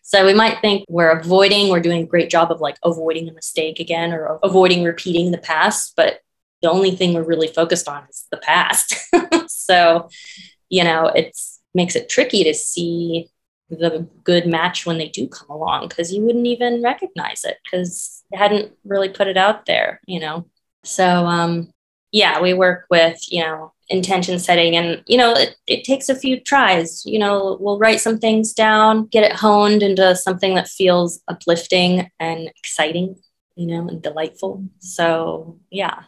So 0.03 0.27
we 0.27 0.35
might 0.35 0.61
think 0.61 0.87
we're 0.89 1.17
avoiding 1.17 1.69
we're 1.69 1.79
doing 1.79 2.03
a 2.03 2.07
great 2.07 2.31
job 2.31 2.51
of 2.51 2.61
like 2.61 2.77
avoiding 2.85 3.29
a 3.29 3.33
mistake 3.33 3.79
again 3.79 4.13
or 4.13 4.41
avoiding 4.43 4.83
repeating 4.83 5.31
the 5.31 5.39
past 5.39 5.93
but 5.97 6.19
the 6.63 6.71
only 6.71 6.91
thing 6.93 7.15
we're 7.15 7.23
really 7.23 7.49
focused 7.49 7.89
on 7.89 8.05
is 8.09 8.27
the 8.31 8.37
past. 8.37 8.95
so, 9.49 10.09
you 10.69 10.85
know, 10.85 11.07
it 11.07 11.37
makes 11.75 11.97
it 11.97 12.09
tricky 12.09 12.45
to 12.45 12.55
see 12.55 13.29
the 13.71 14.07
good 14.25 14.47
match 14.47 14.85
when 14.85 14.99
they 14.99 15.09
do 15.09 15.29
come 15.29 15.49
along 15.49 15.89
because 15.89 16.13
you 16.13 16.23
wouldn't 16.23 16.47
even 16.47 16.83
recognize 16.83 17.45
it 17.45 17.59
because 17.65 18.25
they 18.31 18.37
hadn't 18.37 18.73
really 18.85 19.09
put 19.09 19.29
it 19.29 19.37
out 19.37 19.67
there, 19.67 20.01
you 20.07 20.19
know. 20.19 20.47
So, 20.85 21.05
um, 21.05 21.73
yeah, 22.11 22.41
we 22.41 22.53
work 22.55 22.87
with, 22.91 23.21
you 23.31 23.43
know, 23.43 23.73
intention 23.91 24.39
setting 24.39 24.77
and 24.77 25.03
you 25.07 25.17
know 25.17 25.33
it, 25.33 25.57
it 25.67 25.83
takes 25.83 26.09
a 26.09 26.15
few 26.15 26.39
tries 26.39 27.05
you 27.05 27.19
know 27.19 27.59
we'll 27.61 27.79
write 27.79 28.01
some 28.01 28.19
things 28.19 28.53
down 28.53 29.07
get 29.07 29.25
it 29.25 29.33
honed 29.33 29.83
into 29.83 30.15
something 30.15 30.55
that 30.55 30.69
feels 30.69 31.21
uplifting 31.27 32.09
and 32.21 32.49
exciting 32.57 33.17
you 33.57 33.67
know 33.67 33.89
and 33.89 34.01
delightful 34.01 34.65
so 34.79 35.59
yeah 35.71 36.05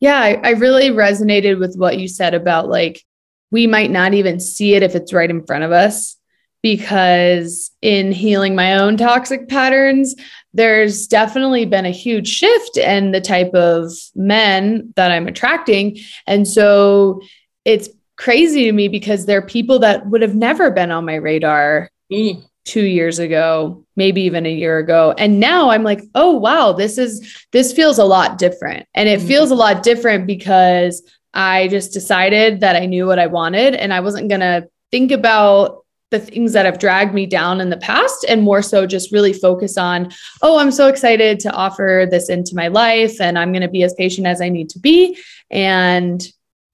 yeah 0.00 0.18
I, 0.18 0.40
I 0.42 0.50
really 0.50 0.90
resonated 0.90 1.58
with 1.58 1.76
what 1.76 1.98
you 1.98 2.08
said 2.08 2.34
about 2.34 2.68
like 2.68 3.04
we 3.50 3.66
might 3.66 3.90
not 3.90 4.14
even 4.14 4.40
see 4.40 4.74
it 4.74 4.82
if 4.82 4.94
it's 4.94 5.12
right 5.12 5.30
in 5.30 5.46
front 5.46 5.64
of 5.64 5.72
us 5.72 6.16
because 6.64 7.70
in 7.82 8.10
healing 8.10 8.54
my 8.54 8.76
own 8.76 8.96
toxic 8.96 9.50
patterns, 9.50 10.14
there's 10.54 11.06
definitely 11.06 11.66
been 11.66 11.84
a 11.84 11.90
huge 11.90 12.26
shift 12.26 12.78
in 12.78 13.12
the 13.12 13.20
type 13.20 13.52
of 13.52 13.92
men 14.14 14.90
that 14.96 15.12
I'm 15.12 15.28
attracting. 15.28 15.98
And 16.26 16.48
so 16.48 17.20
it's 17.66 17.90
crazy 18.16 18.64
to 18.64 18.72
me 18.72 18.88
because 18.88 19.26
they're 19.26 19.42
people 19.44 19.78
that 19.80 20.06
would 20.06 20.22
have 20.22 20.34
never 20.34 20.70
been 20.70 20.90
on 20.90 21.04
my 21.04 21.16
radar 21.16 21.90
mm. 22.10 22.42
Two 22.64 22.84
years 22.84 23.18
ago, 23.18 23.84
maybe 23.96 24.22
even 24.22 24.46
a 24.46 24.52
year 24.52 24.78
ago. 24.78 25.14
And 25.18 25.38
now 25.38 25.70
I'm 25.70 25.82
like, 25.82 26.02
oh, 26.14 26.32
wow, 26.32 26.72
this 26.72 26.98
is, 26.98 27.44
this 27.52 27.72
feels 27.72 27.98
a 27.98 28.04
lot 28.04 28.38
different. 28.38 28.86
And 28.94 29.08
it 29.08 29.20
mm. 29.20 29.26
feels 29.26 29.50
a 29.50 29.54
lot 29.54 29.82
different 29.82 30.26
because 30.26 31.02
I 31.34 31.68
just 31.68 31.92
decided 31.92 32.60
that 32.60 32.76
I 32.76 32.86
knew 32.86 33.06
what 33.06 33.18
I 33.18 33.26
wanted 33.26 33.74
and 33.74 33.92
I 33.92 34.00
wasn't 34.00 34.28
going 34.28 34.40
to 34.40 34.68
think 34.90 35.10
about 35.10 35.84
the 36.10 36.20
things 36.20 36.52
that 36.52 36.64
have 36.64 36.78
dragged 36.78 37.12
me 37.12 37.26
down 37.26 37.60
in 37.60 37.70
the 37.70 37.76
past 37.76 38.24
and 38.28 38.42
more 38.42 38.62
so 38.62 38.86
just 38.86 39.10
really 39.10 39.32
focus 39.32 39.76
on, 39.76 40.12
oh, 40.42 40.58
I'm 40.58 40.70
so 40.70 40.86
excited 40.86 41.40
to 41.40 41.52
offer 41.52 42.06
this 42.08 42.28
into 42.30 42.54
my 42.54 42.68
life 42.68 43.20
and 43.20 43.38
I'm 43.38 43.50
going 43.52 43.62
to 43.62 43.68
be 43.68 43.82
as 43.82 43.94
patient 43.94 44.26
as 44.26 44.40
I 44.40 44.48
need 44.48 44.70
to 44.70 44.78
be. 44.78 45.18
And 45.50 46.24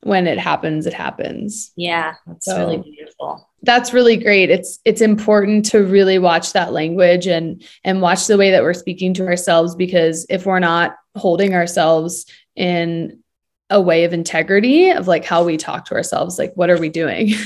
when 0.02 0.26
it 0.26 0.38
happens, 0.38 0.86
it 0.86 0.92
happens. 0.92 1.72
Yeah, 1.74 2.14
that's 2.26 2.44
so 2.44 2.58
really 2.58 2.78
beautiful. 2.78 3.49
That's 3.62 3.92
really 3.92 4.16
great. 4.16 4.50
It's 4.50 4.78
it's 4.84 5.02
important 5.02 5.66
to 5.66 5.84
really 5.84 6.18
watch 6.18 6.54
that 6.54 6.72
language 6.72 7.26
and 7.26 7.62
and 7.84 8.00
watch 8.00 8.26
the 8.26 8.38
way 8.38 8.50
that 8.52 8.62
we're 8.62 8.72
speaking 8.72 9.12
to 9.14 9.26
ourselves 9.26 9.74
because 9.74 10.26
if 10.30 10.46
we're 10.46 10.60
not 10.60 10.96
holding 11.14 11.54
ourselves 11.54 12.24
in 12.56 13.22
a 13.68 13.80
way 13.80 14.04
of 14.04 14.12
integrity 14.12 14.90
of 14.90 15.06
like 15.06 15.24
how 15.24 15.44
we 15.44 15.56
talk 15.56 15.84
to 15.86 15.94
ourselves, 15.94 16.38
like 16.38 16.52
what 16.54 16.70
are 16.70 16.78
we 16.78 16.88
doing? 16.88 17.32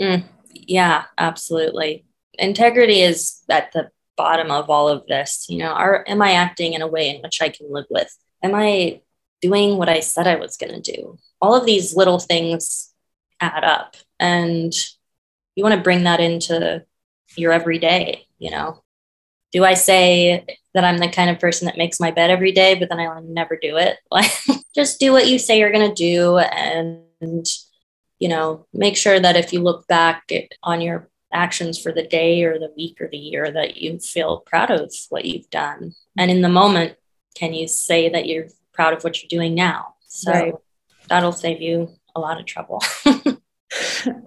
Mm, 0.00 0.24
yeah, 0.52 1.04
absolutely. 1.18 2.04
Integrity 2.38 3.02
is 3.02 3.42
at 3.50 3.72
the 3.72 3.90
bottom 4.16 4.50
of 4.50 4.70
all 4.70 4.88
of 4.88 5.06
this. 5.06 5.46
You 5.48 5.58
know, 5.58 5.72
are 5.72 6.04
am 6.08 6.22
I 6.22 6.32
acting 6.32 6.72
in 6.72 6.82
a 6.82 6.86
way 6.86 7.08
in 7.10 7.22
which 7.22 7.42
I 7.42 7.50
can 7.50 7.70
live 7.70 7.86
with? 7.90 8.12
Am 8.42 8.54
I 8.54 9.02
doing 9.40 9.76
what 9.76 9.88
I 9.88 10.00
said 10.00 10.26
I 10.26 10.36
was 10.36 10.56
going 10.56 10.80
to 10.80 10.92
do? 10.92 11.18
All 11.40 11.54
of 11.54 11.66
these 11.66 11.94
little 11.94 12.18
things 12.18 12.92
add 13.40 13.64
up, 13.64 13.96
and 14.18 14.72
you 15.54 15.62
want 15.62 15.74
to 15.74 15.80
bring 15.80 16.04
that 16.04 16.20
into 16.20 16.84
your 17.36 17.52
everyday. 17.52 18.26
You 18.38 18.50
know, 18.50 18.82
do 19.52 19.64
I 19.64 19.74
say 19.74 20.44
that 20.74 20.84
I'm 20.84 20.98
the 20.98 21.08
kind 21.08 21.30
of 21.30 21.38
person 21.38 21.66
that 21.66 21.78
makes 21.78 22.00
my 22.00 22.10
bed 22.10 22.30
every 22.30 22.52
day, 22.52 22.74
but 22.74 22.88
then 22.88 22.98
I 23.00 23.20
never 23.20 23.56
do 23.60 23.76
it? 23.76 23.98
Like, 24.10 24.30
just 24.74 25.00
do 25.00 25.12
what 25.12 25.26
you 25.26 25.38
say 25.38 25.58
you're 25.58 25.72
going 25.72 25.94
to 25.94 25.94
do, 25.94 26.38
and 26.38 27.46
you 28.18 28.28
know, 28.28 28.66
make 28.72 28.96
sure 28.96 29.18
that 29.18 29.36
if 29.36 29.52
you 29.52 29.60
look 29.60 29.86
back 29.86 30.30
on 30.62 30.80
your 30.80 31.10
actions 31.32 31.78
for 31.78 31.92
the 31.92 32.06
day 32.06 32.44
or 32.44 32.58
the 32.58 32.72
week 32.76 33.00
or 33.00 33.08
the 33.08 33.18
year 33.18 33.50
that 33.50 33.76
you 33.76 33.98
feel 33.98 34.40
proud 34.40 34.70
of 34.70 34.92
what 35.08 35.24
you've 35.24 35.50
done. 35.50 35.94
And 36.16 36.30
in 36.30 36.42
the 36.42 36.48
moment, 36.48 36.96
can 37.34 37.54
you 37.54 37.66
say 37.66 38.08
that 38.10 38.26
you're 38.26 38.48
proud 38.72 38.92
of 38.92 39.02
what 39.02 39.22
you're 39.22 39.28
doing 39.28 39.54
now? 39.54 39.94
So 40.06 40.30
right. 40.30 40.54
that'll 41.08 41.32
save 41.32 41.60
you 41.60 41.90
a 42.14 42.20
lot 42.20 42.38
of 42.38 42.46
trouble. 42.46 42.82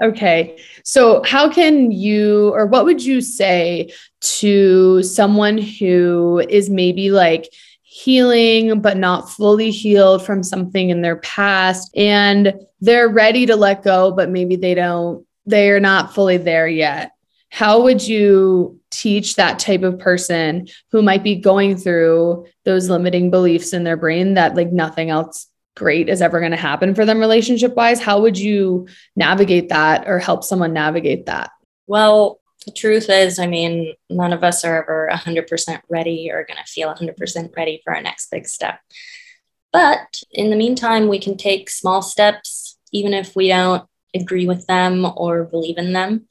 okay. 0.01 0.58
So, 0.84 1.21
how 1.23 1.49
can 1.49 1.91
you, 1.91 2.49
or 2.53 2.65
what 2.65 2.86
would 2.86 3.03
you 3.03 3.21
say 3.21 3.91
to 4.21 5.03
someone 5.03 5.58
who 5.58 6.43
is 6.49 6.69
maybe 6.69 7.12
like 7.12 7.49
healing, 7.95 8.81
but 8.81 8.97
not 8.97 9.29
fully 9.29 9.71
healed 9.71 10.21
from 10.25 10.43
something 10.43 10.89
in 10.89 11.01
their 11.01 11.15
past. 11.15 11.89
And 11.95 12.53
they're 12.81 13.08
ready 13.08 13.45
to 13.45 13.55
let 13.55 13.84
go, 13.84 14.12
but 14.12 14.29
maybe 14.29 14.58
they 14.58 14.75
don't, 14.75 15.25
they 15.45 15.69
are 15.69 15.79
not 15.79 16.13
fully 16.13 16.36
there 16.36 16.67
yet. 16.67 17.13
How 17.51 17.84
would 17.84 18.05
you 18.05 18.81
teach 18.89 19.36
that 19.36 19.60
type 19.60 19.84
of 19.84 19.97
person 19.97 20.67
who 20.91 21.01
might 21.01 21.23
be 21.23 21.36
going 21.36 21.77
through 21.77 22.47
those 22.65 22.89
limiting 22.89 23.31
beliefs 23.31 23.71
in 23.71 23.86
their 23.86 23.95
brain 23.95 24.34
that 24.34 24.55
like 24.55 24.73
nothing 24.73 25.10
else 25.10 25.47
great 25.75 26.09
is 26.09 26.21
ever 26.21 26.39
going 26.39 26.51
to 26.51 26.57
happen 26.57 26.95
for 26.95 27.05
them 27.05 27.19
relationship 27.19 27.75
wise? 27.75 28.01
How 28.01 28.21
would 28.21 28.38
you 28.38 28.88
navigate 29.15 29.69
that 29.69 30.07
or 30.07 30.19
help 30.19 30.43
someone 30.43 30.73
navigate 30.73 31.25
that? 31.25 31.51
Well, 31.88 32.39
the 32.65 32.71
truth 32.71 33.09
is, 33.09 33.38
I 33.38 33.47
mean, 33.47 33.93
none 34.09 34.33
of 34.33 34.43
us 34.43 34.65
are 34.65 34.81
ever 34.81 35.09
100% 35.13 35.81
ready 35.89 36.31
or 36.31 36.45
going 36.45 36.57
to 36.57 36.63
feel 36.63 36.93
100% 36.93 37.55
ready 37.55 37.81
for 37.83 37.95
our 37.95 38.01
next 38.01 38.31
big 38.31 38.47
step. 38.47 38.79
But 39.71 40.21
in 40.31 40.49
the 40.49 40.55
meantime, 40.55 41.07
we 41.07 41.19
can 41.19 41.38
take 41.38 41.69
small 41.69 42.01
steps, 42.01 42.77
even 42.91 43.13
if 43.13 43.35
we 43.35 43.49
don't 43.49 43.83
agree 44.15 44.47
with 44.47 44.65
them 44.67 45.05
or 45.15 45.43
believe 45.43 45.77
in 45.77 45.93
them. 45.93 46.27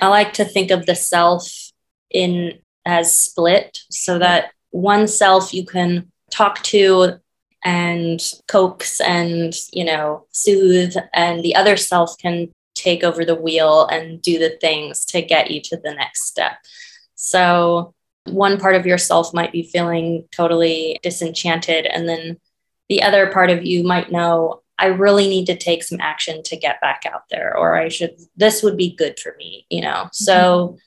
I 0.00 0.08
like 0.08 0.32
to 0.34 0.44
think 0.44 0.70
of 0.70 0.86
the 0.86 0.94
self 0.94 1.52
in 2.10 2.58
as 2.84 3.16
split 3.16 3.78
so 3.90 4.18
that 4.18 4.52
one 4.70 5.06
self 5.06 5.52
you 5.52 5.66
can 5.66 6.10
talk 6.30 6.62
to 6.62 7.20
and 7.64 8.20
coax 8.48 9.00
and 9.00 9.54
you 9.72 9.84
know 9.84 10.24
soothe 10.30 10.94
and 11.12 11.42
the 11.42 11.54
other 11.54 11.76
self 11.76 12.16
can 12.18 12.50
take 12.74 13.04
over 13.04 13.24
the 13.24 13.34
wheel 13.34 13.86
and 13.86 14.22
do 14.22 14.38
the 14.38 14.56
things 14.60 15.04
to 15.04 15.20
get 15.20 15.50
you 15.50 15.60
to 15.60 15.76
the 15.76 15.94
next 15.94 16.26
step. 16.26 16.52
So, 17.14 17.94
one 18.24 18.58
part 18.58 18.74
of 18.74 18.86
yourself 18.86 19.34
might 19.34 19.52
be 19.52 19.62
feeling 19.62 20.26
totally 20.32 20.98
disenchanted, 21.02 21.86
and 21.86 22.08
then 22.08 22.38
the 22.88 23.02
other 23.02 23.30
part 23.30 23.50
of 23.50 23.64
you 23.64 23.84
might 23.84 24.10
know, 24.10 24.62
I 24.78 24.86
really 24.86 25.28
need 25.28 25.46
to 25.46 25.56
take 25.56 25.82
some 25.82 26.00
action 26.00 26.42
to 26.44 26.56
get 26.56 26.80
back 26.80 27.04
out 27.06 27.24
there, 27.30 27.56
or 27.56 27.76
I 27.76 27.88
should, 27.88 28.16
this 28.36 28.62
would 28.62 28.76
be 28.76 28.94
good 28.94 29.18
for 29.18 29.34
me, 29.38 29.66
you 29.68 29.82
know? 29.82 29.88
Mm-hmm. 30.04 30.08
So, 30.12 30.78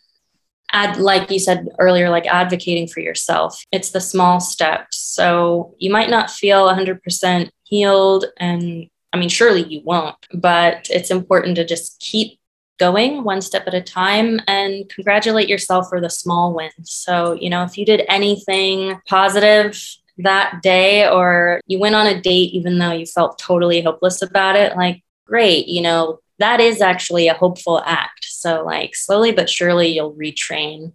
Ad, 0.74 0.98
like 0.98 1.30
you 1.32 1.40
said 1.40 1.70
earlier, 1.80 2.10
like 2.10 2.26
advocating 2.26 2.88
for 2.88 3.00
yourself. 3.00 3.64
It's 3.72 3.92
the 3.92 4.02
small 4.02 4.40
steps. 4.40 4.98
So 4.98 5.76
you 5.78 5.92
might 5.92 6.10
not 6.10 6.32
feel 6.32 6.68
100% 6.68 7.50
healed 7.64 8.26
and 8.38 8.90
I 9.14 9.18
mean, 9.18 9.30
surely 9.30 9.64
you 9.64 9.82
won't, 9.86 10.16
but 10.34 10.88
it's 10.90 11.12
important 11.12 11.56
to 11.58 11.66
just 11.66 12.00
keep 12.00 12.40
going 12.80 13.24
one 13.24 13.42
step 13.42 13.68
at 13.68 13.76
a 13.76 13.82
time 13.82 14.40
and 14.48 14.90
congratulate 14.90 15.48
yourself 15.48 15.88
for 15.88 16.02
the 16.02 16.10
small 16.10 16.56
wins. 16.56 16.74
So, 16.92 17.34
you 17.34 17.50
know, 17.50 17.64
if 17.64 17.78
you 17.78 17.86
did 17.86 18.02
anything 18.10 19.00
positive 19.08 19.80
that 20.18 20.62
day 20.64 21.08
or 21.08 21.62
you 21.68 21.80
went 21.80 21.96
on 21.96 22.08
a 22.08 22.20
date 22.20 22.54
even 22.54 22.80
though 22.80 22.92
you 22.92 23.06
felt 23.06 23.38
totally 23.38 23.82
hopeless 23.82 24.22
about 24.24 24.56
it, 24.56 24.76
like, 24.76 25.04
great, 25.26 25.68
you 25.68 25.82
know, 25.82 26.20
that 26.40 26.60
is 26.60 26.82
actually 26.82 27.28
a 27.28 27.34
hopeful 27.34 27.82
act. 27.86 28.26
So, 28.44 28.64
like, 28.64 28.96
slowly 28.96 29.32
but 29.32 29.50
surely 29.50 29.88
you'll 29.88 30.16
retrain 30.16 30.94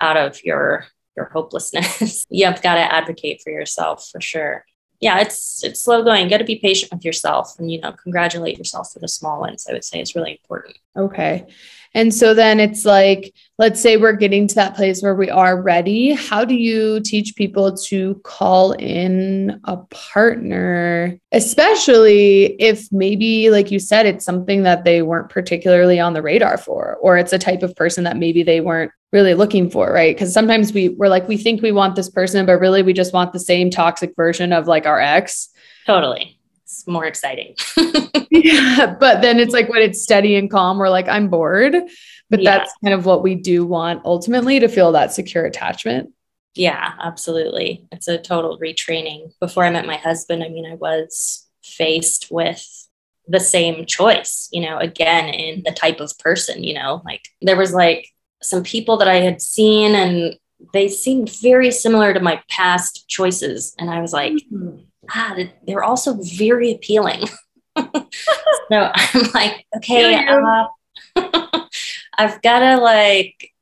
out 0.00 0.16
of 0.16 0.42
your 0.44 0.86
your 1.16 1.26
hopelessness. 1.26 2.26
You've 2.30 2.62
got 2.62 2.74
to 2.74 2.92
advocate 2.92 3.40
for 3.42 3.50
yourself 3.50 4.08
for 4.10 4.20
sure 4.20 4.64
yeah, 5.04 5.20
it's 5.20 5.62
it's 5.62 5.82
slow 5.82 6.02
going. 6.02 6.28
Got 6.28 6.38
to 6.38 6.44
be 6.44 6.58
patient 6.58 6.90
with 6.90 7.04
yourself, 7.04 7.58
and 7.58 7.70
you 7.70 7.78
know, 7.78 7.92
congratulate 7.92 8.56
yourself 8.56 8.90
for 8.90 9.00
the 9.00 9.08
small 9.08 9.38
ones. 9.38 9.66
I 9.68 9.74
would 9.74 9.84
say 9.84 10.00
is 10.00 10.14
really 10.14 10.40
important. 10.42 10.78
Okay, 10.96 11.46
and 11.94 12.12
so 12.12 12.34
then 12.34 12.58
it's 12.58 12.84
like, 12.84 13.32
let's 13.58 13.80
say 13.80 13.96
we're 13.96 14.16
getting 14.16 14.48
to 14.48 14.54
that 14.56 14.74
place 14.74 15.00
where 15.00 15.14
we 15.14 15.30
are 15.30 15.60
ready. 15.62 16.12
How 16.12 16.44
do 16.44 16.54
you 16.54 17.00
teach 17.00 17.36
people 17.36 17.76
to 17.76 18.16
call 18.24 18.72
in 18.72 19.60
a 19.64 19.76
partner, 19.76 21.16
especially 21.30 22.56
if 22.60 22.90
maybe, 22.90 23.50
like 23.50 23.70
you 23.70 23.78
said, 23.78 24.06
it's 24.06 24.24
something 24.24 24.64
that 24.64 24.84
they 24.84 25.02
weren't 25.02 25.30
particularly 25.30 26.00
on 26.00 26.14
the 26.14 26.22
radar 26.22 26.58
for, 26.58 26.98
or 27.00 27.16
it's 27.16 27.32
a 27.32 27.38
type 27.38 27.62
of 27.62 27.76
person 27.76 28.02
that 28.04 28.16
maybe 28.16 28.42
they 28.42 28.60
weren't 28.60 28.90
really 29.12 29.34
looking 29.34 29.70
for, 29.70 29.92
right? 29.92 30.16
Because 30.16 30.32
sometimes 30.32 30.72
we 30.72 30.88
we're 30.88 31.08
like 31.08 31.28
we 31.28 31.36
think 31.36 31.62
we 31.62 31.70
want 31.70 31.94
this 31.94 32.10
person, 32.10 32.44
but 32.44 32.58
really 32.58 32.82
we 32.82 32.92
just 32.92 33.12
want 33.12 33.32
the 33.32 33.38
same 33.38 33.70
toxic 33.70 34.14
version 34.16 34.52
of 34.52 34.66
like 34.66 34.86
our 34.86 35.00
ex. 35.00 35.48
Totally. 35.86 36.40
It's 36.84 36.92
more 36.92 37.06
exciting. 37.06 37.56
yeah. 38.30 38.94
But 39.00 39.22
then 39.22 39.40
it's 39.40 39.54
like 39.54 39.70
when 39.70 39.80
it's 39.80 40.02
steady 40.02 40.36
and 40.36 40.50
calm, 40.50 40.76
we're 40.76 40.90
like, 40.90 41.08
I'm 41.08 41.28
bored. 41.28 41.74
But 42.28 42.42
yeah. 42.42 42.58
that's 42.58 42.74
kind 42.84 42.92
of 42.92 43.06
what 43.06 43.22
we 43.22 43.36
do 43.36 43.64
want 43.64 44.02
ultimately 44.04 44.60
to 44.60 44.68
feel 44.68 44.92
that 44.92 45.14
secure 45.14 45.46
attachment. 45.46 46.12
Yeah, 46.54 46.92
absolutely. 47.00 47.86
It's 47.90 48.06
a 48.06 48.18
total 48.18 48.58
retraining. 48.58 49.32
Before 49.40 49.64
I 49.64 49.70
met 49.70 49.86
my 49.86 49.96
husband, 49.96 50.44
I 50.44 50.50
mean, 50.50 50.66
I 50.70 50.74
was 50.74 51.48
faced 51.62 52.30
with 52.30 52.62
the 53.26 53.40
same 53.40 53.86
choice, 53.86 54.50
you 54.52 54.60
know, 54.60 54.76
again, 54.76 55.30
in 55.30 55.62
the 55.64 55.72
type 55.72 56.00
of 56.00 56.16
person, 56.18 56.62
you 56.62 56.74
know, 56.74 57.00
like 57.06 57.22
there 57.40 57.56
was 57.56 57.72
like 57.72 58.08
some 58.42 58.62
people 58.62 58.98
that 58.98 59.08
I 59.08 59.20
had 59.20 59.40
seen 59.40 59.94
and 59.94 60.36
they 60.74 60.88
seemed 60.88 61.30
very 61.40 61.70
similar 61.70 62.12
to 62.12 62.20
my 62.20 62.42
past 62.50 63.08
choices. 63.08 63.74
And 63.78 63.90
I 63.90 64.02
was 64.02 64.12
like, 64.12 64.34
mm-hmm. 64.34 64.82
Ah, 65.10 65.36
they're 65.66 65.84
also 65.84 66.14
very 66.20 66.72
appealing. 66.72 67.26
so 67.76 67.90
I'm 68.70 69.30
like, 69.34 69.66
okay, 69.76 70.26
uh, 70.26 70.66
I've 72.18 72.40
got 72.42 72.60
to 72.60 72.76
like, 72.78 73.52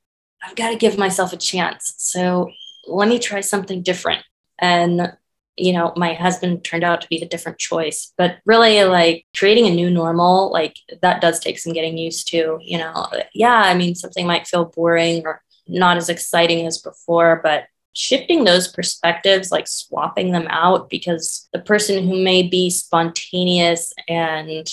I've 0.42 0.56
got 0.56 0.70
to 0.70 0.76
give 0.76 0.98
myself 0.98 1.32
a 1.32 1.36
chance. 1.36 1.94
So 1.98 2.50
let 2.86 3.08
me 3.08 3.18
try 3.18 3.40
something 3.40 3.82
different. 3.82 4.22
And, 4.58 5.12
you 5.56 5.72
know, 5.72 5.92
my 5.96 6.14
husband 6.14 6.64
turned 6.64 6.84
out 6.84 7.00
to 7.02 7.08
be 7.08 7.18
the 7.18 7.26
different 7.26 7.58
choice. 7.58 8.12
But 8.16 8.38
really, 8.44 8.84
like 8.84 9.26
creating 9.36 9.66
a 9.66 9.74
new 9.74 9.90
normal, 9.90 10.50
like 10.52 10.76
that 11.02 11.20
does 11.20 11.40
take 11.40 11.58
some 11.58 11.72
getting 11.72 11.98
used 11.98 12.28
to, 12.28 12.58
you 12.60 12.78
know. 12.78 13.06
Yeah, 13.34 13.54
I 13.54 13.74
mean, 13.74 13.94
something 13.94 14.26
might 14.26 14.46
feel 14.46 14.66
boring 14.66 15.22
or 15.24 15.42
not 15.68 15.96
as 15.96 16.08
exciting 16.08 16.66
as 16.66 16.78
before, 16.78 17.40
but 17.42 17.64
shifting 17.92 18.44
those 18.44 18.68
perspectives, 18.68 19.50
like 19.50 19.68
swapping 19.68 20.32
them 20.32 20.46
out, 20.48 20.88
because 20.88 21.48
the 21.52 21.58
person 21.58 22.06
who 22.06 22.22
may 22.22 22.42
be 22.42 22.70
spontaneous 22.70 23.92
and 24.08 24.66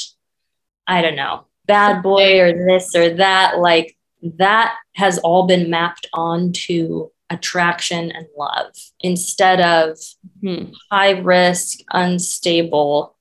I 0.87 1.01
don't 1.01 1.15
know, 1.15 1.45
bad 1.65 2.01
boy 2.01 2.39
or 2.39 2.53
this 2.53 2.95
or 2.95 3.15
that, 3.15 3.59
like 3.59 3.95
that 4.21 4.75
has 4.95 5.19
all 5.19 5.47
been 5.47 5.69
mapped 5.69 6.07
onto 6.13 7.09
attraction 7.29 8.11
and 8.11 8.27
love 8.37 8.73
instead 8.99 9.61
of 9.61 9.97
hmm. 10.41 10.71
high 10.91 11.11
risk, 11.11 11.79
unstable, 11.91 13.15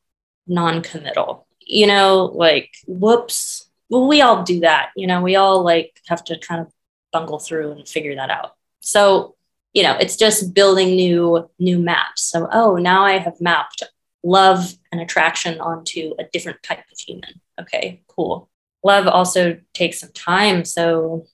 non 0.46 0.82
committal. 0.82 1.46
You 1.60 1.86
know, 1.86 2.32
like, 2.34 2.74
whoops. 2.86 3.68
Well, 3.90 4.06
we 4.06 4.20
all 4.20 4.42
do 4.42 4.60
that. 4.60 4.90
You 4.96 5.06
know, 5.06 5.22
we 5.22 5.36
all 5.36 5.62
like 5.62 6.00
have 6.08 6.24
to 6.24 6.38
kind 6.38 6.60
of 6.60 6.72
bungle 7.12 7.38
through 7.38 7.72
and 7.72 7.88
figure 7.88 8.14
that 8.16 8.30
out. 8.30 8.54
So, 8.80 9.36
you 9.78 9.84
know, 9.84 9.96
it's 10.00 10.16
just 10.16 10.54
building 10.54 10.96
new 10.96 11.48
new 11.60 11.78
maps. 11.78 12.22
So, 12.22 12.48
oh, 12.50 12.74
now 12.74 13.04
I 13.04 13.18
have 13.18 13.40
mapped 13.40 13.84
love 14.24 14.74
and 14.90 15.00
attraction 15.00 15.60
onto 15.60 16.14
a 16.18 16.24
different 16.32 16.64
type 16.64 16.80
of 16.80 16.98
human. 16.98 17.40
Okay, 17.60 18.02
cool. 18.08 18.50
Love 18.82 19.06
also 19.06 19.60
takes 19.74 20.00
some 20.00 20.10
time. 20.14 20.64
So, 20.64 21.26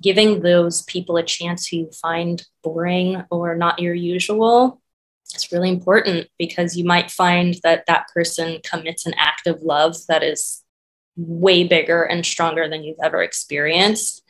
giving 0.00 0.40
those 0.40 0.80
people 0.84 1.18
a 1.18 1.22
chance 1.22 1.66
who 1.66 1.76
you 1.76 1.90
find 1.90 2.42
boring 2.62 3.22
or 3.30 3.54
not 3.54 3.80
your 3.80 3.92
usual 3.92 4.80
it's 5.34 5.52
really 5.52 5.68
important 5.68 6.26
because 6.38 6.76
you 6.76 6.84
might 6.84 7.10
find 7.10 7.54
that 7.62 7.84
that 7.86 8.08
person 8.12 8.58
commits 8.64 9.06
an 9.06 9.14
act 9.16 9.46
of 9.46 9.62
love 9.62 9.94
that 10.08 10.24
is 10.24 10.64
way 11.16 11.62
bigger 11.62 12.02
and 12.02 12.24
stronger 12.26 12.68
than 12.68 12.82
you've 12.82 13.04
ever 13.04 13.22
experienced 13.22 14.24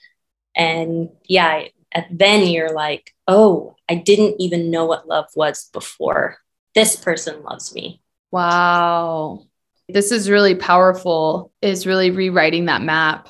and 0.56 1.08
yeah 1.24 1.62
then 2.10 2.46
you're 2.46 2.72
like 2.72 3.14
oh 3.26 3.74
i 3.88 3.94
didn't 3.94 4.36
even 4.40 4.70
know 4.70 4.84
what 4.84 5.08
love 5.08 5.26
was 5.34 5.68
before 5.72 6.38
this 6.74 6.96
person 6.96 7.42
loves 7.42 7.74
me. 7.74 8.00
Wow. 8.30 9.46
This 9.88 10.12
is 10.12 10.30
really 10.30 10.54
powerful 10.54 11.52
is 11.60 11.86
really 11.86 12.10
rewriting 12.10 12.66
that 12.66 12.82
map. 12.82 13.28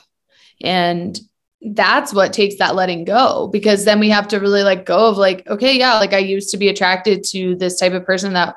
And 0.62 1.18
that's 1.62 2.12
what 2.12 2.32
takes 2.32 2.56
that 2.58 2.74
letting 2.74 3.04
go 3.04 3.48
because 3.48 3.84
then 3.84 4.00
we 4.00 4.08
have 4.08 4.28
to 4.28 4.38
really 4.38 4.62
let 4.62 4.86
go 4.86 5.10
of 5.10 5.18
like 5.18 5.46
okay 5.46 5.78
yeah 5.78 5.98
like 5.98 6.14
i 6.14 6.18
used 6.18 6.48
to 6.48 6.56
be 6.56 6.70
attracted 6.70 7.22
to 7.22 7.54
this 7.56 7.78
type 7.78 7.92
of 7.92 8.06
person 8.06 8.32
that 8.32 8.56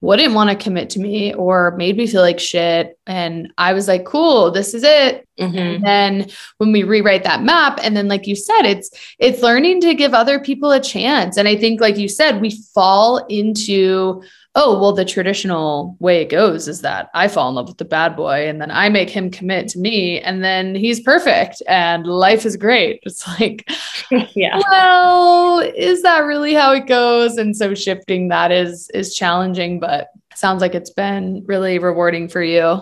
wouldn't 0.00 0.34
want 0.34 0.50
to 0.50 0.56
commit 0.56 0.90
to 0.90 0.98
me 0.98 1.32
or 1.32 1.76
made 1.76 1.96
me 1.96 2.08
feel 2.08 2.22
like 2.22 2.40
shit 2.40 2.98
and 3.10 3.52
i 3.58 3.72
was 3.72 3.88
like 3.88 4.04
cool 4.04 4.50
this 4.50 4.72
is 4.72 4.84
it 4.84 5.28
mm-hmm. 5.38 5.58
and 5.58 5.84
then 5.84 6.26
when 6.58 6.70
we 6.70 6.84
rewrite 6.84 7.24
that 7.24 7.42
map 7.42 7.80
and 7.82 7.96
then 7.96 8.06
like 8.06 8.26
you 8.26 8.36
said 8.36 8.62
it's 8.62 8.90
it's 9.18 9.42
learning 9.42 9.80
to 9.80 9.94
give 9.94 10.14
other 10.14 10.38
people 10.38 10.70
a 10.70 10.80
chance 10.80 11.36
and 11.36 11.48
i 11.48 11.56
think 11.56 11.80
like 11.80 11.96
you 11.96 12.08
said 12.08 12.40
we 12.40 12.50
fall 12.72 13.18
into 13.28 14.22
oh, 14.56 14.80
well, 14.80 14.92
the 14.92 15.04
traditional 15.04 15.96
way 16.00 16.22
it 16.22 16.28
goes 16.28 16.66
is 16.66 16.80
that 16.80 17.08
I 17.14 17.28
fall 17.28 17.48
in 17.48 17.54
love 17.54 17.68
with 17.68 17.78
the 17.78 17.84
bad 17.84 18.16
boy 18.16 18.48
and 18.48 18.60
then 18.60 18.70
I 18.70 18.88
make 18.88 19.08
him 19.08 19.30
commit 19.30 19.68
to 19.68 19.78
me 19.78 20.20
and 20.20 20.42
then 20.42 20.74
he's 20.74 21.00
perfect 21.00 21.62
and 21.68 22.04
life 22.06 22.44
is 22.44 22.56
great. 22.56 23.00
It's 23.10 23.26
like, 23.40 23.68
yeah. 24.34 24.60
Well, 24.70 25.60
is 25.60 26.02
that 26.02 26.20
really 26.20 26.52
how 26.52 26.72
it 26.72 26.86
goes? 26.86 27.38
And 27.38 27.56
so 27.56 27.74
shifting 27.74 28.28
that 28.28 28.50
is 28.50 28.90
is 28.92 29.14
challenging, 29.14 29.80
but 29.80 30.10
sounds 30.34 30.60
like 30.60 30.74
it's 30.74 30.90
been 30.90 31.44
really 31.46 31.78
rewarding 31.78 32.28
for 32.28 32.42
you. 32.42 32.80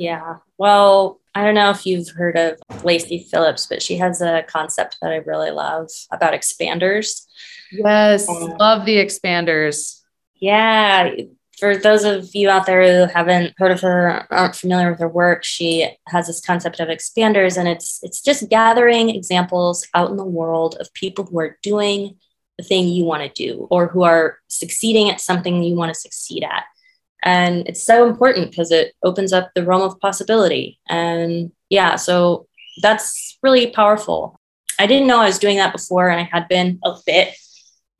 Yeah. 0.00 0.36
Well, 0.58 1.20
I 1.34 1.44
don't 1.44 1.54
know 1.54 1.70
if 1.70 1.86
you've 1.86 2.08
heard 2.08 2.36
of 2.36 2.58
Lacy 2.84 3.26
Phillips, 3.30 3.66
but 3.66 3.82
she 3.82 3.98
has 3.98 4.20
a 4.20 4.42
concept 4.48 4.98
that 5.02 5.12
I 5.12 5.16
really 5.16 5.50
love 5.50 5.88
about 6.10 6.32
expanders. 6.32 7.26
Yes, 7.70 8.28
um, 8.28 8.56
love 8.58 8.84
the 8.84 8.96
expanders 8.96 10.00
yeah. 10.40 11.10
For 11.58 11.76
those 11.76 12.04
of 12.04 12.34
you 12.34 12.48
out 12.48 12.64
there 12.64 13.06
who 13.06 13.12
haven't 13.12 13.52
heard 13.58 13.70
of 13.70 13.82
her, 13.82 14.26
aren't 14.30 14.56
familiar 14.56 14.90
with 14.90 15.00
her 15.00 15.08
work, 15.08 15.44
she 15.44 15.94
has 16.08 16.26
this 16.26 16.40
concept 16.40 16.80
of 16.80 16.88
expanders, 16.88 17.58
and 17.58 17.68
it's 17.68 18.00
it's 18.02 18.22
just 18.22 18.48
gathering 18.48 19.10
examples 19.10 19.86
out 19.94 20.10
in 20.10 20.16
the 20.16 20.24
world 20.24 20.76
of 20.80 20.92
people 20.94 21.26
who 21.26 21.38
are 21.38 21.58
doing 21.62 22.16
the 22.56 22.64
thing 22.64 22.88
you 22.88 23.04
want 23.04 23.22
to 23.22 23.28
do 23.46 23.68
or 23.70 23.88
who 23.88 24.02
are 24.02 24.38
succeeding 24.48 25.10
at 25.10 25.20
something 25.20 25.62
you 25.62 25.76
want 25.76 25.92
to 25.92 26.00
succeed 26.00 26.44
at. 26.44 26.64
And 27.22 27.68
it's 27.68 27.82
so 27.82 28.08
important 28.08 28.50
because 28.50 28.70
it 28.70 28.94
opens 29.04 29.32
up 29.32 29.50
the 29.54 29.64
realm 29.64 29.82
of 29.82 30.00
possibility. 30.00 30.78
And 30.88 31.52
yeah, 31.68 31.96
so 31.96 32.46
that's 32.82 33.38
really 33.42 33.70
powerful. 33.70 34.40
I 34.78 34.86
didn't 34.86 35.06
know 35.06 35.20
I 35.20 35.26
was 35.26 35.38
doing 35.38 35.58
that 35.58 35.72
before, 35.72 36.08
and 36.08 36.20
I 36.20 36.24
had 36.24 36.48
been 36.48 36.78
a 36.84 36.96
bit 37.04 37.34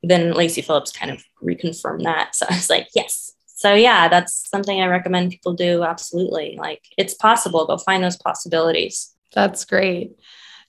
then 0.03 0.33
Lacy 0.33 0.61
Phillips 0.61 0.91
kind 0.91 1.11
of 1.11 1.23
reconfirmed 1.43 2.03
that. 2.03 2.35
So 2.35 2.45
I 2.49 2.55
was 2.55 2.69
like, 2.69 2.87
yes. 2.95 3.31
So 3.45 3.73
yeah, 3.73 4.07
that's 4.07 4.49
something 4.49 4.81
I 4.81 4.87
recommend 4.87 5.31
people 5.31 5.53
do. 5.53 5.83
Absolutely. 5.83 6.57
Like 6.59 6.81
it's 6.97 7.13
possible. 7.13 7.67
Go 7.67 7.77
find 7.77 8.03
those 8.03 8.17
possibilities. 8.17 9.13
That's 9.33 9.65
great. 9.65 10.13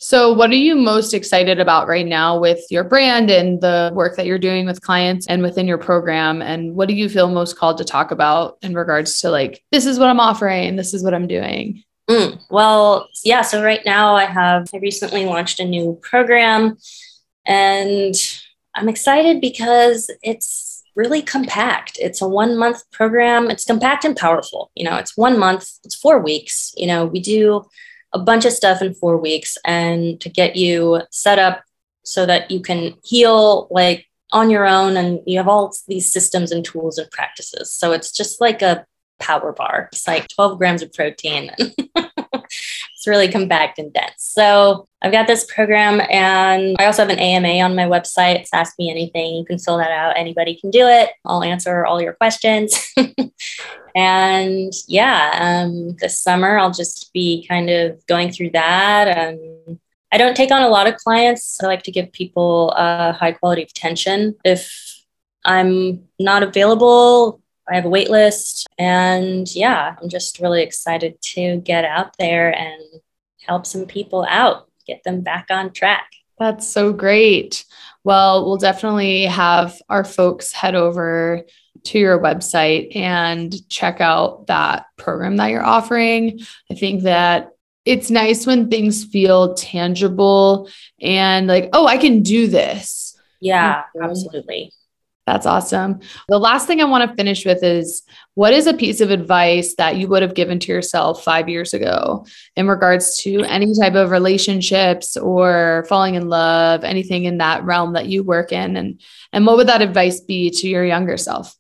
So, 0.03 0.33
what 0.33 0.51
are 0.51 0.55
you 0.55 0.75
most 0.75 1.15
excited 1.15 1.61
about 1.61 1.87
right 1.87 2.05
now 2.05 2.37
with 2.37 2.61
your 2.71 2.83
brand 2.83 3.31
and 3.31 3.61
the 3.61 3.93
work 3.95 4.17
that 4.17 4.27
you're 4.27 4.37
doing 4.37 4.67
with 4.67 4.81
clients 4.81 5.29
and 5.29 5.43
within 5.43 5.69
your 5.69 5.79
program? 5.79 6.43
And 6.43 6.75
what 6.75 6.89
do 6.89 6.95
you 6.95 7.09
feel 7.09 7.31
most 7.31 7.57
called 7.57 7.79
to 7.79 7.85
talk 7.85 8.11
about 8.11 8.59
in 8.63 8.75
regards 8.75 9.21
to 9.21 9.31
like, 9.31 9.63
this 9.71 9.87
is 9.87 10.01
what 10.01 10.09
I'm 10.09 10.19
offering, 10.19 10.75
this 10.75 10.93
is 10.93 11.05
what 11.05 11.15
I'm 11.15 11.29
doing? 11.29 11.85
Mm, 12.11 12.43
well, 12.51 13.09
yeah. 13.23 13.43
So, 13.43 13.63
right 13.63 13.83
now, 13.87 14.17
I 14.17 14.25
have, 14.25 14.71
I 14.75 14.79
recently 14.79 15.25
launched 15.25 15.61
a 15.61 15.65
new 15.65 15.97
program 16.03 16.79
and 17.47 18.17
I'm 18.75 18.89
excited 18.89 19.41
because 19.41 20.11
it's 20.21 20.83
really 20.97 21.23
compact. 21.23 21.97
It's 22.01 22.21
a 22.21 22.27
one 22.29 22.59
month 22.59 22.83
program. 22.91 23.53
It's 23.53 23.65
compact 23.65 24.05
and 24.05 24.17
powerful. 24.17 24.73
You 24.75 24.83
know, 24.83 24.97
it's 24.97 25.17
one 25.17 25.39
month, 25.39 25.71
it's 25.85 25.95
four 25.95 26.19
weeks. 26.19 26.73
You 26.77 26.89
know, 26.89 27.07
we 27.07 27.21
do 27.21 27.67
a 28.13 28.19
bunch 28.19 28.45
of 28.45 28.53
stuff 28.53 28.83
in 28.83 28.95
four 28.95 29.17
weeks 29.17 29.57
and 29.65 30.21
to 30.21 30.29
get 30.29 30.57
you 30.57 31.03
set 31.11 31.39
up 31.39 31.63
so 32.05 32.27
that 32.27 32.51
you 32.51 32.61
can 32.61 32.95
heal 33.03 33.69
like 33.71 34.07
on 34.33 34.51
your 34.51 34.67
own 34.67 34.97
and 34.97 35.21
you 35.27 35.39
have 35.39 35.49
all 35.49 35.75
these 35.89 36.13
systems 36.13 36.51
and 36.53 36.65
tools 36.65 36.99
and 36.99 37.11
practices. 37.11 37.73
So 37.73 37.93
it's 37.93 38.13
just 38.13 38.41
like 38.41 38.63
a 38.63 38.87
power 39.21 39.53
bar. 39.53 39.89
It's 39.93 40.07
like 40.07 40.29
12 40.29 40.59
grams 40.59 40.83
of 40.83 40.93
protein. 40.93 41.51
it's 41.59 43.07
really 43.07 43.29
compact 43.29 43.79
and 43.79 43.93
dense. 43.93 44.22
So 44.33 44.89
I've 45.03 45.13
got 45.13 45.27
this 45.27 45.45
program 45.45 46.01
and 46.09 46.75
I 46.79 46.87
also 46.87 47.03
have 47.03 47.11
an 47.11 47.19
AMA 47.19 47.63
on 47.63 47.77
my 47.77 47.85
website. 47.85 48.37
It's 48.37 48.55
Ask 48.55 48.79
Me 48.79 48.91
Anything. 48.91 49.35
You 49.35 49.45
can 49.45 49.59
fill 49.59 49.77
that 49.77 49.91
out. 49.91 50.17
Anybody 50.17 50.55
can 50.59 50.71
do 50.71 50.87
it. 50.87 51.11
I'll 51.27 51.43
answer 51.43 51.85
all 51.85 52.01
your 52.01 52.15
questions. 52.15 52.95
and 53.95 54.73
yeah, 54.89 55.65
um, 55.67 55.97
this 56.01 56.19
summer 56.19 56.59
I'll 56.59 56.71
just 56.71 57.13
be 57.13 57.47
kind 57.47 57.69
of 57.69 58.07
going 58.07 58.33
through 58.33 58.53
that. 58.53 59.07
And 59.07 59.79
I 60.11 60.17
don't 60.17 60.35
take 60.35 60.51
on 60.51 60.63
a 60.63 60.69
lot 60.71 60.87
of 60.87 60.97
clients. 60.97 61.63
I 61.63 61.67
like 61.67 61.83
to 61.83 61.93
give 61.93 62.11
people 62.13 62.73
a 62.75 63.13
high 63.13 63.33
quality 63.33 63.65
of 63.65 63.69
attention. 63.69 64.35
If 64.47 65.05
I'm 65.45 66.09
not 66.19 66.43
available, 66.43 67.43
I 67.69 67.75
have 67.75 67.85
a 67.85 67.91
wait 67.91 68.09
list. 68.09 68.67
And 68.79 69.47
yeah, 69.55 69.95
I'm 70.01 70.09
just 70.09 70.39
really 70.39 70.63
excited 70.63 71.21
to 71.21 71.59
get 71.59 71.85
out 71.85 72.17
there 72.17 72.51
and 72.51 73.02
help 73.47 73.67
some 73.67 73.87
people 73.87 74.27
out, 74.29 74.69
get 74.87 75.03
them 75.05 75.21
back 75.21 75.47
on 75.51 75.73
track. 75.73 76.07
That's 76.39 76.67
so 76.67 76.93
great. 76.93 77.65
Well, 78.05 78.45
we'll 78.45 78.57
definitely 78.57 79.27
have 79.27 79.81
our 79.89 80.05
folks 80.05 80.53
head 80.53 80.75
over 80.75 81.43
to 81.85 81.99
your 81.99 82.19
website 82.19 82.95
and 82.97 83.69
check 83.69 84.01
out 84.01 84.47
that 84.47 84.87
program 84.97 85.37
that 85.37 85.51
you're 85.51 85.65
offering. 85.65 86.41
I 86.71 86.75
think 86.75 87.03
that 87.03 87.51
it's 87.85 88.11
nice 88.11 88.47
when 88.47 88.71
things 88.71 89.05
feel 89.05 89.55
tangible 89.55 90.69
and 91.01 91.47
like, 91.47 91.71
oh, 91.73 91.87
I 91.87 91.97
can 91.97 92.23
do 92.23 92.47
this. 92.47 93.19
Yeah, 93.41 93.83
absolutely. 94.01 94.73
That's 95.27 95.47
awesome. 95.47 96.01
The 96.29 96.39
last 96.39 96.67
thing 96.67 96.81
I 96.81 96.85
want 96.85 97.09
to 97.09 97.17
finish 97.17 97.47
with 97.47 97.63
is 97.63 98.03
what 98.35 98.53
is 98.53 98.67
a 98.67 98.75
piece 98.75 99.01
of 99.01 99.13
advice 99.13 99.77
that 99.77 99.97
you 99.97 100.09
would 100.09 100.23
have 100.23 100.35
given 100.35 100.59
to 100.59 100.73
yourself 100.73 101.23
five 101.23 101.49
years 101.49 101.75
ago 101.75 102.27
in 102.57 102.67
regards 102.67 103.19
to 103.19 103.45
any 103.45 103.73
type 103.81 103.95
of 103.95 104.11
relationships 104.11 105.17
or 105.17 105.87
falling 105.89 106.17
in 106.17 106.29
love, 106.29 106.83
anything 106.83 107.25
in 107.25 107.39
that 107.39 107.63
realm 107.63 107.93
that 107.93 108.07
you 108.07 108.25
work 108.25 108.51
in? 108.51 108.77
And, 108.77 109.01
and 109.33 109.47
what 109.47 109.57
would 109.59 109.69
that 109.69 109.81
advice 109.81 110.19
be 110.19 110.51
to 110.51 110.69
your 110.69 110.85
younger 110.85 111.17
self? 111.17 111.55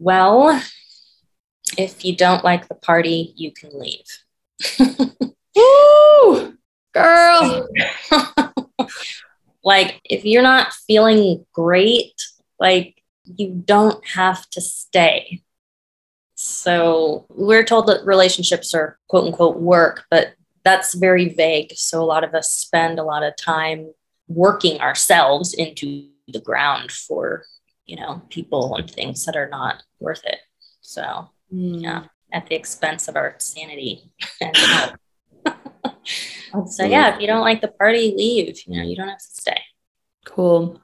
Well, 0.00 0.60
if 1.78 2.04
you 2.04 2.16
don't 2.16 2.42
like 2.42 2.66
the 2.66 2.74
party, 2.74 3.32
you 3.36 3.52
can 3.52 3.70
leave. 3.78 4.06
Woo! 5.56 6.54
Girl. 6.92 7.68
like, 9.64 10.00
if 10.04 10.24
you're 10.24 10.42
not 10.42 10.72
feeling 10.72 11.46
great, 11.52 12.14
like, 12.60 13.02
you 13.24 13.62
don't 13.64 14.06
have 14.06 14.48
to 14.50 14.60
stay. 14.60 15.42
So, 16.34 17.26
we're 17.28 17.64
told 17.64 17.86
that 17.88 18.04
relationships 18.04 18.74
are 18.74 18.98
quote 19.08 19.26
unquote 19.26 19.58
work, 19.58 20.04
but 20.10 20.34
that's 20.64 20.94
very 20.94 21.28
vague. 21.30 21.72
So, 21.76 22.02
a 22.02 22.04
lot 22.04 22.24
of 22.24 22.34
us 22.34 22.50
spend 22.50 22.98
a 22.98 23.04
lot 23.04 23.22
of 23.22 23.36
time 23.36 23.92
working 24.28 24.80
ourselves 24.80 25.52
into 25.52 26.08
the 26.28 26.40
ground 26.40 26.92
for, 26.92 27.44
you 27.84 27.96
know, 27.96 28.22
people 28.30 28.76
and 28.76 28.90
things 28.90 29.24
that 29.26 29.36
are 29.36 29.48
not 29.48 29.82
worth 29.98 30.24
it. 30.24 30.38
So, 30.80 31.30
mm. 31.52 31.82
yeah, 31.82 32.04
at 32.32 32.46
the 32.46 32.54
expense 32.54 33.08
of 33.08 33.16
our 33.16 33.34
sanity 33.38 34.10
and 34.40 34.56
health. 34.56 34.96
so 36.68 36.84
yeah, 36.84 37.14
if 37.14 37.20
you 37.20 37.26
don't 37.26 37.42
like 37.42 37.60
the 37.60 37.68
party, 37.68 38.14
leave. 38.16 38.60
You 38.66 38.78
know, 38.78 38.82
you 38.82 38.96
don't 38.96 39.08
have 39.08 39.18
to 39.18 39.24
stay. 39.24 39.60
Cool. 40.24 40.80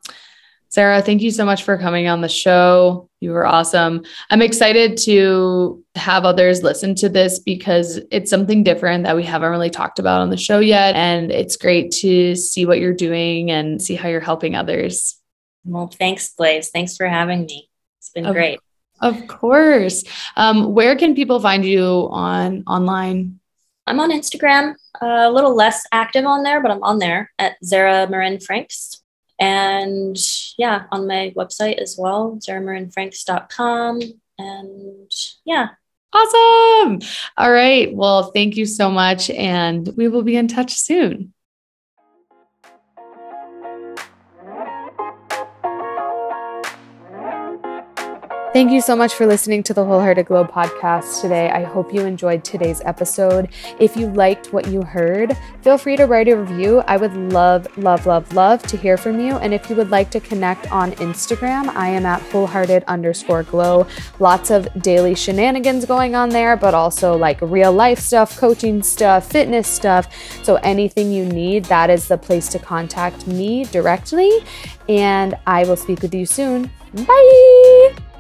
Zara, 0.77 1.01
thank 1.01 1.23
you 1.23 1.31
so 1.31 1.47
much 1.47 1.63
for 1.63 1.79
coming 1.79 2.07
on 2.07 2.21
the 2.21 2.29
show. 2.29 3.09
You 3.21 3.31
were 3.31 3.47
awesome. 3.47 4.05
I'm 4.29 4.43
excited 4.43 4.99
to 5.05 5.83
have 5.95 6.27
others 6.27 6.63
listen 6.63 6.95
to 6.97 7.09
this 7.09 7.39
because 7.39 7.99
it's 8.11 8.29
something 8.29 8.63
different 8.63 9.05
that 9.05 9.17
we 9.17 9.23
haven't 9.23 9.49
really 9.49 9.71
talked 9.71 9.99
about 9.99 10.21
on 10.21 10.29
the 10.29 10.37
show 10.37 10.59
yet. 10.59 10.95
And 10.95 11.33
it's 11.33 11.57
great 11.57 11.93
to 11.93 12.37
see 12.37 12.67
what 12.67 12.79
you're 12.79 12.93
doing 12.93 13.51
and 13.51 13.81
see 13.81 13.95
how 13.95 14.11
you're 14.11 14.21
helping 14.21 14.55
others. 14.55 15.19
Well, 15.65 15.87
thanks, 15.87 16.35
Blaze. 16.35 16.69
Thanks 16.69 16.95
for 16.95 17.09
having 17.09 17.47
me. 17.47 17.71
It's 17.99 18.11
been 18.11 18.27
of, 18.27 18.35
great. 18.35 18.61
Of 19.01 19.27
course. 19.29 20.05
Um, 20.37 20.75
where 20.75 20.95
can 20.95 21.15
people 21.15 21.41
find 21.41 21.65
you 21.65 22.07
on 22.11 22.65
online? 22.67 23.41
I'm 23.87 23.99
on 23.99 24.13
Instagram, 24.13 24.75
uh, 25.01 25.07
a 25.07 25.33
little 25.33 25.55
less 25.55 25.87
active 25.91 26.27
on 26.27 26.43
there, 26.43 26.61
but 26.61 26.71
I'm 26.71 26.83
on 26.83 26.99
there 26.99 27.33
at 27.39 27.57
Zara 27.65 28.07
Marin 28.11 28.41
Franks. 28.41 29.01
And 29.39 30.17
yeah, 30.57 30.85
on 30.91 31.07
my 31.07 31.33
website 31.37 31.79
as 31.79 31.97
well, 31.99 32.39
zaramarinfranks.com. 32.41 34.01
And 34.39 35.13
yeah. 35.45 35.69
Awesome. 36.13 37.01
All 37.37 37.53
right. 37.53 37.95
Well, 37.95 38.31
thank 38.33 38.57
you 38.57 38.65
so 38.65 38.91
much. 38.91 39.29
And 39.31 39.89
we 39.97 40.09
will 40.09 40.23
be 40.23 40.37
in 40.37 40.49
touch 40.49 40.73
soon. 40.73 41.35
Thank 48.57 48.73
you 48.73 48.81
so 48.81 48.97
much 48.97 49.13
for 49.13 49.27
listening 49.27 49.63
to 49.65 49.75
the 49.75 49.85
Wholehearted 49.85 50.25
Glow 50.25 50.43
podcast 50.43 51.21
today. 51.21 51.51
I 51.51 51.63
hope 51.63 51.93
you 51.93 52.07
enjoyed 52.07 52.43
today's 52.43 52.81
episode. 52.87 53.51
If 53.79 53.99
you 53.99 54.07
liked 54.07 54.51
what 54.51 54.69
you 54.69 54.81
heard, 54.81 55.37
feel 55.61 55.77
free 55.77 55.95
to 55.99 56.07
write 56.07 56.27
a 56.29 56.39
review. 56.39 56.79
I 56.87 56.97
would 56.97 57.13
love, 57.35 57.69
love, 57.77 58.07
love, 58.07 58.33
love 58.33 58.63
to 58.63 58.79
hear 58.79 58.97
from 58.97 59.21
you. 59.21 59.35
And 59.35 59.53
if 59.53 59.69
you 59.69 59.77
would 59.77 59.91
like 59.91 60.11
to 60.13 60.21
connect 60.21 60.73
on 60.73 60.93
Instagram, 60.93 61.69
I 61.77 61.89
am 61.89 62.07
at 62.07 62.23
wholehearted 62.33 62.83
underscore 62.85 63.43
glow. 63.43 63.87
Lots 64.21 64.51
of 64.51 64.67
daily 64.83 65.15
shenanigans 65.15 65.85
going 65.85 66.15
on 66.15 66.31
there, 66.31 66.57
but 66.57 66.73
also 66.73 67.15
like 67.15 67.39
real 67.43 67.73
life 67.73 67.99
stuff, 67.99 68.39
coaching 68.39 68.83
stuff, 68.83 69.31
fitness 69.31 69.69
stuff. 69.69 70.09
So 70.43 70.55
anything 70.63 71.13
you 71.13 71.27
need, 71.27 71.67
that 71.67 71.91
is 71.91 72.09
the 72.09 72.17
place 72.17 72.49
to 72.53 72.59
contact 72.59 73.27
me 73.27 73.67
directly. 73.67 74.31
And 74.89 75.37
I 75.47 75.65
will 75.65 75.77
speak 75.77 76.01
with 76.01 76.15
you 76.15 76.25
soon. 76.25 76.71
Bye. 77.07 78.16